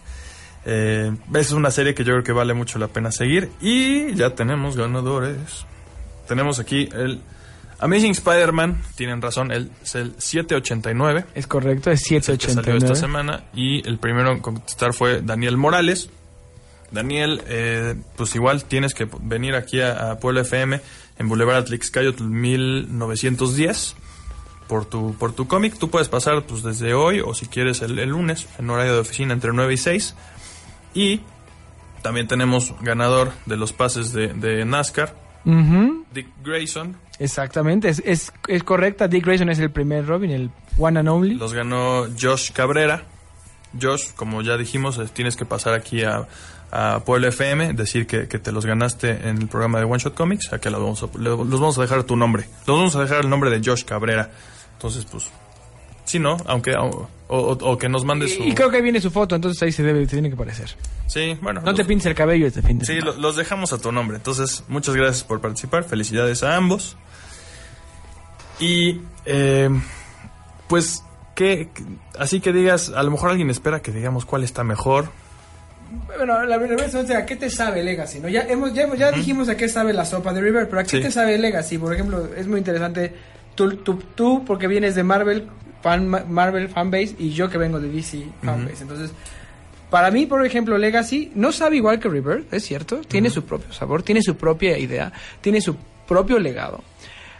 [0.64, 3.50] Eh, es una serie que yo creo que vale mucho la pena seguir.
[3.60, 5.36] Y ya tenemos ganadores.
[6.26, 7.20] Tenemos aquí el
[7.78, 8.80] Amazing Spider-Man.
[8.96, 11.26] Tienen razón, el, es el 789.
[11.34, 12.78] Es correcto, es es el que salió 789.
[12.78, 13.44] esta semana.
[13.54, 16.08] Y el primero en contestar fue Daniel Morales.
[16.96, 20.80] Daniel, eh, pues igual tienes que venir aquí a, a Puebla FM
[21.18, 23.94] en Boulevard Atlixcayotl 1910
[24.66, 25.78] por tu, por tu cómic.
[25.78, 29.00] Tú puedes pasar pues desde hoy o si quieres el, el lunes en horario de
[29.00, 30.14] oficina entre 9 y 6.
[30.94, 31.20] Y
[32.02, 35.14] también tenemos ganador de los pases de, de NASCAR,
[36.12, 36.96] Dick Grayson.
[37.18, 39.08] Exactamente, es, es, es correcta.
[39.08, 41.34] Dick Grayson es el primer Robin, el one and only.
[41.34, 43.04] Los ganó Josh Cabrera.
[43.80, 46.26] Josh, como ya dijimos, eh, tienes que pasar aquí a,
[46.70, 50.14] a Puebla FM, decir que, que te los ganaste en el programa de One Shot
[50.14, 50.52] Comics.
[50.52, 52.48] Aquí los vamos, a, los vamos a dejar tu nombre.
[52.66, 54.30] Los vamos a dejar el nombre de Josh Cabrera.
[54.74, 55.30] Entonces, pues,
[56.04, 56.36] sí, ¿no?
[56.46, 58.42] Aunque, o, o- o que nos mande su...
[58.42, 60.76] Y, creo que ahí viene su foto, entonces ahí se debe, se tiene que parecer.
[61.06, 61.60] Sí, bueno.
[61.64, 64.16] No te pintes el cabello este fin de Sí, los dejamos a tu nombre.
[64.16, 65.84] Entonces, muchas gracias por participar.
[65.84, 66.96] Felicidades a ambos.
[68.58, 69.70] Y, eh,
[70.68, 71.04] pues,
[71.34, 71.68] que
[72.18, 75.10] así que digas, a lo mejor alguien espera que digamos cuál está mejor.
[76.16, 78.20] Bueno, la verdad es, ¿a qué te sabe Legacy?
[78.20, 78.28] ¿no?
[78.28, 80.96] Ya, hemos, ya, ya dijimos a qué sabe la sopa de River, pero ¿a qué
[80.96, 81.00] Sí.
[81.00, 81.78] te sabe Legacy?
[81.78, 83.12] Por ejemplo, es muy interesante.
[83.54, 85.48] Tú, tú, tú porque vienes de Marvel,
[85.82, 88.82] fan, Marvel fanbase, y yo que vengo de DC fanbase.
[88.82, 89.10] Entonces,
[89.90, 93.00] para mí, por ejemplo, Legacy no sabe igual que River, es cierto.
[93.06, 95.76] Tiene su propio sabor, tiene su propia idea, tiene su
[96.08, 96.82] propio legado.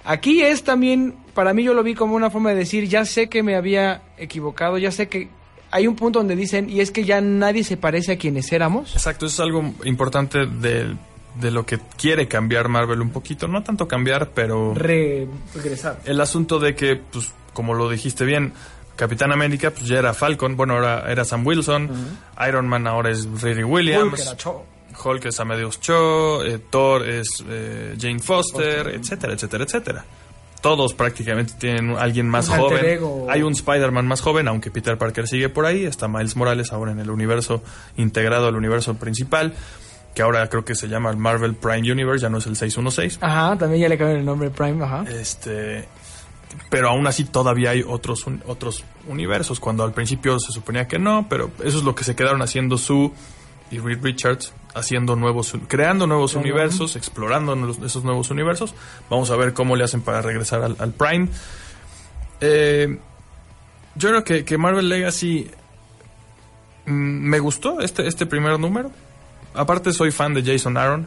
[0.05, 3.29] Aquí es también, para mí yo lo vi como una forma de decir, ya sé
[3.29, 5.29] que me había equivocado, ya sé que
[5.77, 8.93] hay un punto donde dicen, y es que ya nadie se parece a quienes éramos.
[8.95, 10.95] Exacto, eso es algo importante de,
[11.41, 13.47] de lo que quiere cambiar Marvel un poquito.
[13.49, 16.01] No tanto cambiar, pero Re- regresar.
[16.05, 18.53] el asunto de que, pues, como lo dijiste bien,
[18.97, 21.91] Capitán América, pues ya era Falcon, bueno, ahora era Sam Wilson,
[22.49, 24.65] Iron Man ahora es Riri Williams, Hulk era cho-
[25.05, 30.05] Hulk es Amadeus Cho, eh, Thor es eh, Jane Foster, etcétera, etcétera, etcétera.
[30.67, 32.85] Todos prácticamente tienen alguien más Un joven.
[32.85, 33.27] ego.
[33.31, 35.85] Hay un Spider-Man más joven, aunque Peter Parker sigue por ahí.
[35.85, 37.63] Está Miles Morales ahora en el universo
[37.97, 39.55] integrado al universo principal,
[40.15, 43.19] que ahora creo que se llama el Marvel Prime Universe, ya no es el 616.
[43.21, 45.05] Ajá, también ya le cambiaron el nombre Prime, ajá.
[45.09, 45.87] Este,
[46.71, 50.99] pero aún así todavía hay otros un- otros universos cuando al principio se suponía que
[50.99, 53.13] no, pero eso es lo que se quedaron haciendo Sue
[53.71, 56.45] y Reed Richards haciendo nuevos creando nuevos Claro.
[56.45, 57.55] universos, explorando
[57.85, 58.75] esos nuevos universos.
[59.11, 61.29] Vamos a ver cómo le hacen para regresar al, al Prime.
[62.41, 62.99] Eh,
[63.95, 65.51] yo creo que, que Marvel Legacy
[66.87, 68.91] mm, me gustó este este primer número.
[69.55, 71.07] Aparte soy fan de Jason Aaron,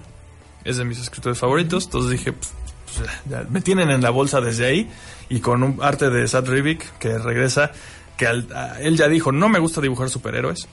[0.64, 2.52] es de mis escritores favoritos, entonces dije, pues,
[2.98, 4.90] pues, ya, me tienen en la bolsa desde ahí
[5.30, 7.72] y con un arte de Sad Rivik que regresa,
[8.18, 10.68] que al- a- él ya dijo, no me gusta dibujar superhéroes,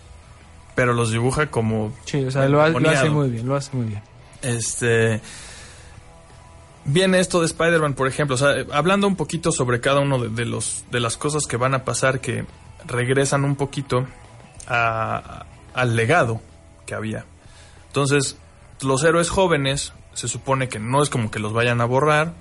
[0.76, 1.92] pero los dibuja como...
[2.04, 4.02] Sí, o sea, lo, ha- lo hace muy bien, lo hace muy bien.
[4.42, 5.20] Este.
[6.84, 8.36] Viene esto de Spider-Man, por ejemplo.
[8.36, 11.56] O sea, hablando un poquito sobre cada uno de, de los, de las cosas que
[11.56, 12.44] van a pasar que
[12.86, 14.06] regresan un poquito
[14.68, 16.40] a- al legado
[16.86, 17.24] que había.
[17.88, 18.36] Entonces,
[18.82, 22.34] los héroes jóvenes se supone que no es como que los vayan a borrar,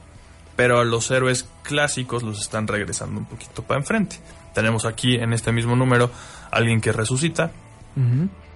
[0.55, 4.17] pero a los héroes clásicos los están regresando un poquito para enfrente.
[4.53, 6.11] Tenemos aquí en este mismo número
[6.51, 7.51] alguien que resucita,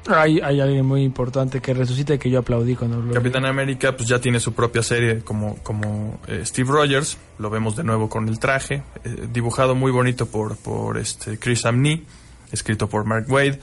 [0.08, 3.14] Hay, alguien muy importante que resucita y que yo aplaudí cuando lo.
[3.14, 7.76] Capitán América pues ya tiene su propia serie como, como eh, Steve Rogers, lo vemos
[7.76, 12.06] de nuevo con el traje, eh, dibujado muy bonito por, por este Chris Amney,
[12.52, 13.60] escrito por Mark Wade.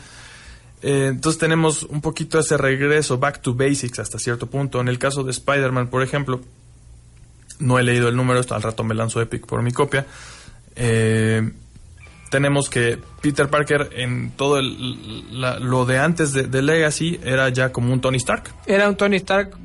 [0.83, 4.81] Eh, entonces tenemos un poquito ese regreso, back to basics hasta cierto punto.
[4.81, 6.41] En el caso de Spider-Man, por ejemplo,
[7.59, 10.07] no he leído el número, al rato me lanzo Epic por mi copia.
[10.77, 11.51] Eh,
[12.37, 17.49] tenemos que Peter Parker en todo el- la- lo de antes de, de Legacy era
[17.49, 18.51] ya como un Tony Stark.
[18.67, 19.57] Era un Tony Stark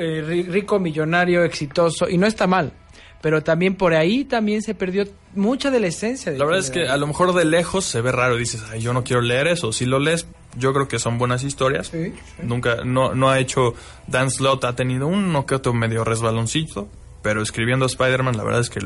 [0.00, 2.72] eh, ri- rico, millonario, exitoso, y no está mal.
[3.20, 6.32] Pero también por ahí también se perdió mucha de la esencia.
[6.32, 8.80] de La verdad es que a lo mejor de lejos se ve raro, dices, Ay,
[8.80, 9.72] yo no quiero leer eso.
[9.72, 10.26] Si lo lees,
[10.56, 11.88] yo creo que son buenas historias.
[11.88, 12.42] Sí, sí.
[12.44, 13.74] Nunca, no, no ha hecho,
[14.06, 16.88] Dan Slott ha tenido uno que otro medio resbaloncito,
[17.20, 18.80] pero escribiendo Spider-Man la verdad es que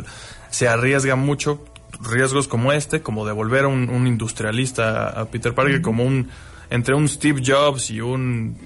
[0.50, 1.64] se arriesga mucho,
[2.10, 6.28] riesgos como este, como de volver a un, un industrialista a Peter Parker, como un,
[6.70, 8.56] entre un Steve Jobs y un,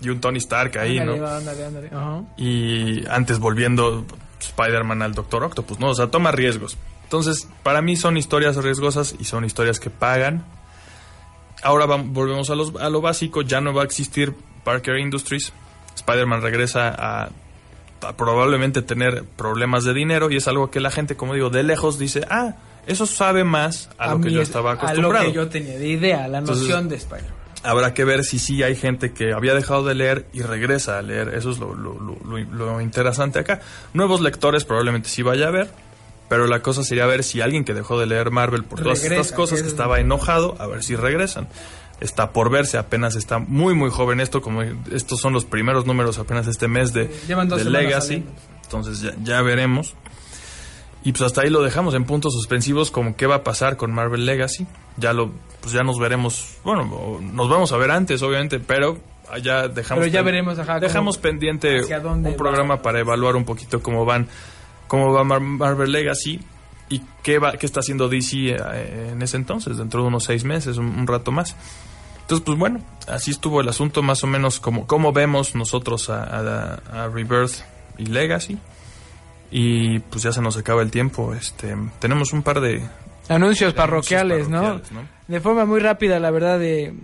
[0.00, 2.26] y un Tony Stark ahí, ¿no?
[2.36, 4.04] y antes volviendo
[4.40, 5.90] Spider-Man al Doctor Octopus, ¿no?
[5.90, 6.76] O sea, toma riesgos.
[7.04, 10.44] Entonces, para mí son historias riesgosas y son historias que pagan.
[11.62, 15.52] Ahora volvemos a, los, a lo básico, ya no va a existir Parker Industries.
[15.94, 17.28] Spider-Man regresa a,
[18.00, 21.62] a probablemente tener problemas de dinero y es algo que la gente, como digo, de
[21.62, 22.54] lejos dice, ah,
[22.86, 25.26] eso sabe más a, lo que mí yo es- estaba A lo acostumbrado.
[25.26, 27.34] que yo tenía de idea, la Entonces- noción de Spider-Man.
[27.64, 31.02] Habrá que ver si sí hay gente que había dejado de leer y regresa a
[31.02, 31.28] leer.
[31.34, 33.60] Eso es lo, lo- lo- lo- interesante acá.
[33.94, 35.70] Nuevos lectores probablemente sí vaya a ver,
[36.28, 39.20] pero la cosa sería ver si alguien que dejó de leer Marvel por todas Regresa,
[39.22, 41.46] estas cosas que que es- estaba enojado, a ver si regresan.
[42.00, 46.18] Está por verse, apenas está muy muy joven esto, como estos son los primeros números
[46.18, 48.24] apenas este mes de, de Legacy.
[48.64, 49.94] Entonces ya, ya veremos.
[51.04, 53.92] Y pues hasta ahí lo dejamos en puntos suspensivos como qué va a pasar con
[53.92, 54.66] Marvel Legacy.
[54.96, 58.98] Ya lo pues ya nos veremos, bueno, nos vamos a ver antes obviamente, pero
[59.42, 62.36] ya dejamos Pero ya veremos, ajá, dejamos pendiente un va.
[62.36, 64.28] programa para evaluar un poquito cómo van
[64.88, 66.40] cómo va Mar- Marvel Legacy
[66.88, 70.44] y qué va qué está haciendo DC eh, en ese entonces, dentro de unos seis
[70.44, 71.56] meses, un, un rato más.
[72.22, 76.22] Entonces, pues bueno, así estuvo el asunto, más o menos como, como vemos nosotros a,
[76.24, 77.62] a- a Rebirth
[77.98, 78.58] y Legacy.
[79.52, 81.34] Y pues ya se nos acaba el tiempo.
[81.34, 82.82] Este, tenemos un par de
[83.28, 84.62] Anuncios de parroquiales, anuncios ¿no?
[84.62, 85.08] parroquiales, ¿no?
[85.28, 86.94] De forma muy rápida, la verdad, de...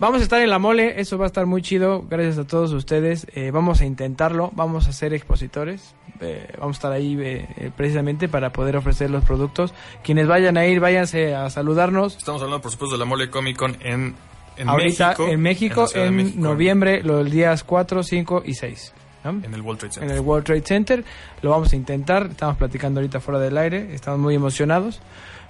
[0.00, 2.72] Vamos a estar en la mole, eso va a estar muy chido, gracias a todos
[2.72, 3.26] ustedes.
[3.34, 7.70] Eh, vamos a intentarlo, vamos a ser expositores, eh, vamos a estar ahí eh, eh,
[7.76, 9.74] precisamente para poder ofrecer los productos.
[10.04, 12.16] Quienes vayan a ir, váyanse a saludarnos.
[12.16, 14.14] Estamos hablando, por supuesto, de la Mole Comic Con en
[14.56, 18.94] en ahorita México, en México en México, noviembre, los días 4, 5 y 6.
[19.24, 19.30] ¿No?
[19.30, 20.16] En el World Trade en Center.
[20.16, 21.04] el World Trade Center.
[21.42, 22.26] Lo vamos a intentar.
[22.30, 23.94] Estamos platicando ahorita fuera del aire.
[23.94, 25.00] Estamos muy emocionados.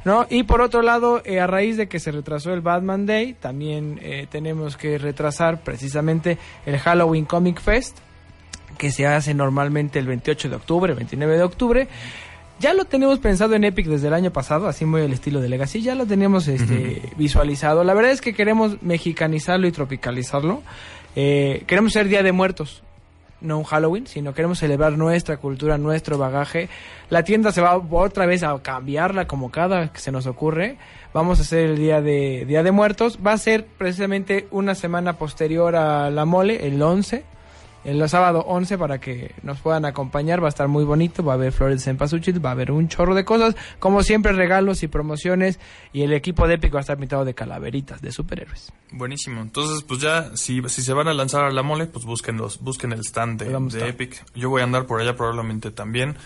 [0.04, 0.26] ¿no?
[0.30, 3.98] Y por otro lado, eh, a raíz de que se retrasó el Batman Day, también
[4.02, 7.98] eh, tenemos que retrasar precisamente el Halloween Comic Fest,
[8.76, 11.88] que se hace normalmente el 28 de octubre, 29 de octubre.
[12.60, 15.48] Ya lo tenemos pensado en Epic desde el año pasado, así muy el estilo de
[15.48, 17.84] Legacy, ya lo teníamos este, visualizado.
[17.84, 20.62] La verdad es que queremos mexicanizarlo y tropicalizarlo.
[21.14, 22.82] Eh, queremos ser Día de Muertos,
[23.40, 26.68] no un Halloween, sino queremos celebrar nuestra cultura, nuestro bagaje.
[27.10, 30.76] La tienda se va otra vez a cambiarla como cada que se nos ocurre.
[31.12, 33.18] Vamos a hacer el día de Día de Muertos.
[33.24, 37.24] Va a ser precisamente una semana posterior a la mole, el 11.
[37.84, 41.36] El sábado 11 para que nos puedan acompañar, va a estar muy bonito, va a
[41.36, 44.88] haber flores en Pasuchil, va a haber un chorro de cosas, como siempre regalos y
[44.88, 45.58] promociones
[45.92, 48.72] y el equipo de Epic va a estar pintado de calaveritas, de superhéroes.
[48.90, 49.40] Buenísimo.
[49.40, 52.60] Entonces, pues ya, si, si se van a lanzar a la mole, pues busquen, los,
[52.60, 53.88] busquen el stand de, a estar.
[53.88, 54.24] Epic.
[54.34, 56.16] Yo voy a andar por allá probablemente también.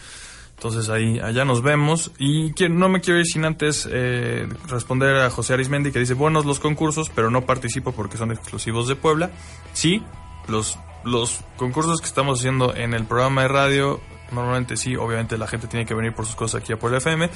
[0.56, 2.12] Entonces ahí, allá nos vemos.
[2.18, 6.14] Y quiero- no me quiero ir sin antes eh, responder a José Arismendi que dice,
[6.14, 9.30] buenos los concursos, pero no participo porque son exclusivos de Puebla.
[9.72, 10.02] Sí,
[10.48, 14.00] los, los concursos que estamos haciendo en el programa de radio,
[14.30, 17.28] normalmente sí, obviamente la gente tiene que venir por sus cosas aquí a Puebla FM,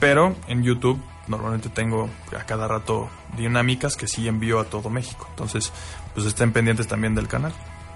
[0.00, 5.26] pero en YouTube normalmente tengo a cada rato dinámicas que sí envío a todo México.
[5.30, 5.72] Entonces,
[6.14, 7.52] pues estén pendientes también del canal.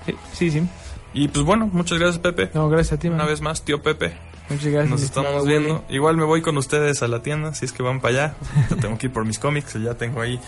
[0.06, 0.68] Sí, sí, sí.
[1.12, 2.50] Y pues bueno, muchas gracias Pepe.
[2.54, 3.26] No, gracias a ti, Una man.
[3.28, 4.16] vez más, tío Pepe.
[4.48, 4.90] Muchas gracias.
[4.90, 5.84] Nos estamos viendo.
[5.88, 8.34] Igual me voy con ustedes a la tienda, si es que van para allá.
[8.70, 10.38] Yo tengo que ir por mis cómics, ya tengo ahí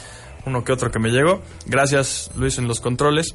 [0.47, 1.43] uno que otro que me llegó.
[1.67, 3.35] Gracias Luis en los controles.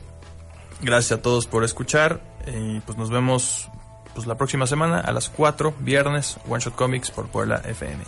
[0.83, 2.21] Gracias a todos por escuchar.
[2.45, 3.69] Y pues nos vemos
[4.13, 8.03] pues la próxima semana a las 4, viernes, One Shot Comics por Puebla FM.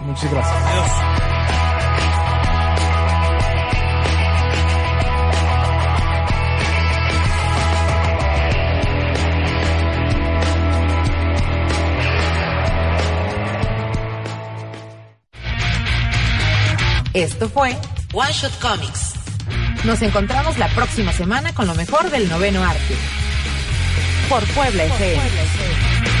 [0.00, 0.62] Muchas gracias.
[0.62, 0.90] Adiós.
[17.14, 17.70] Esto fue
[18.12, 19.17] One Shot Comics.
[19.84, 22.96] Nos encontramos la próxima semana con lo mejor del noveno arte.
[24.28, 26.17] Por Puebla FM.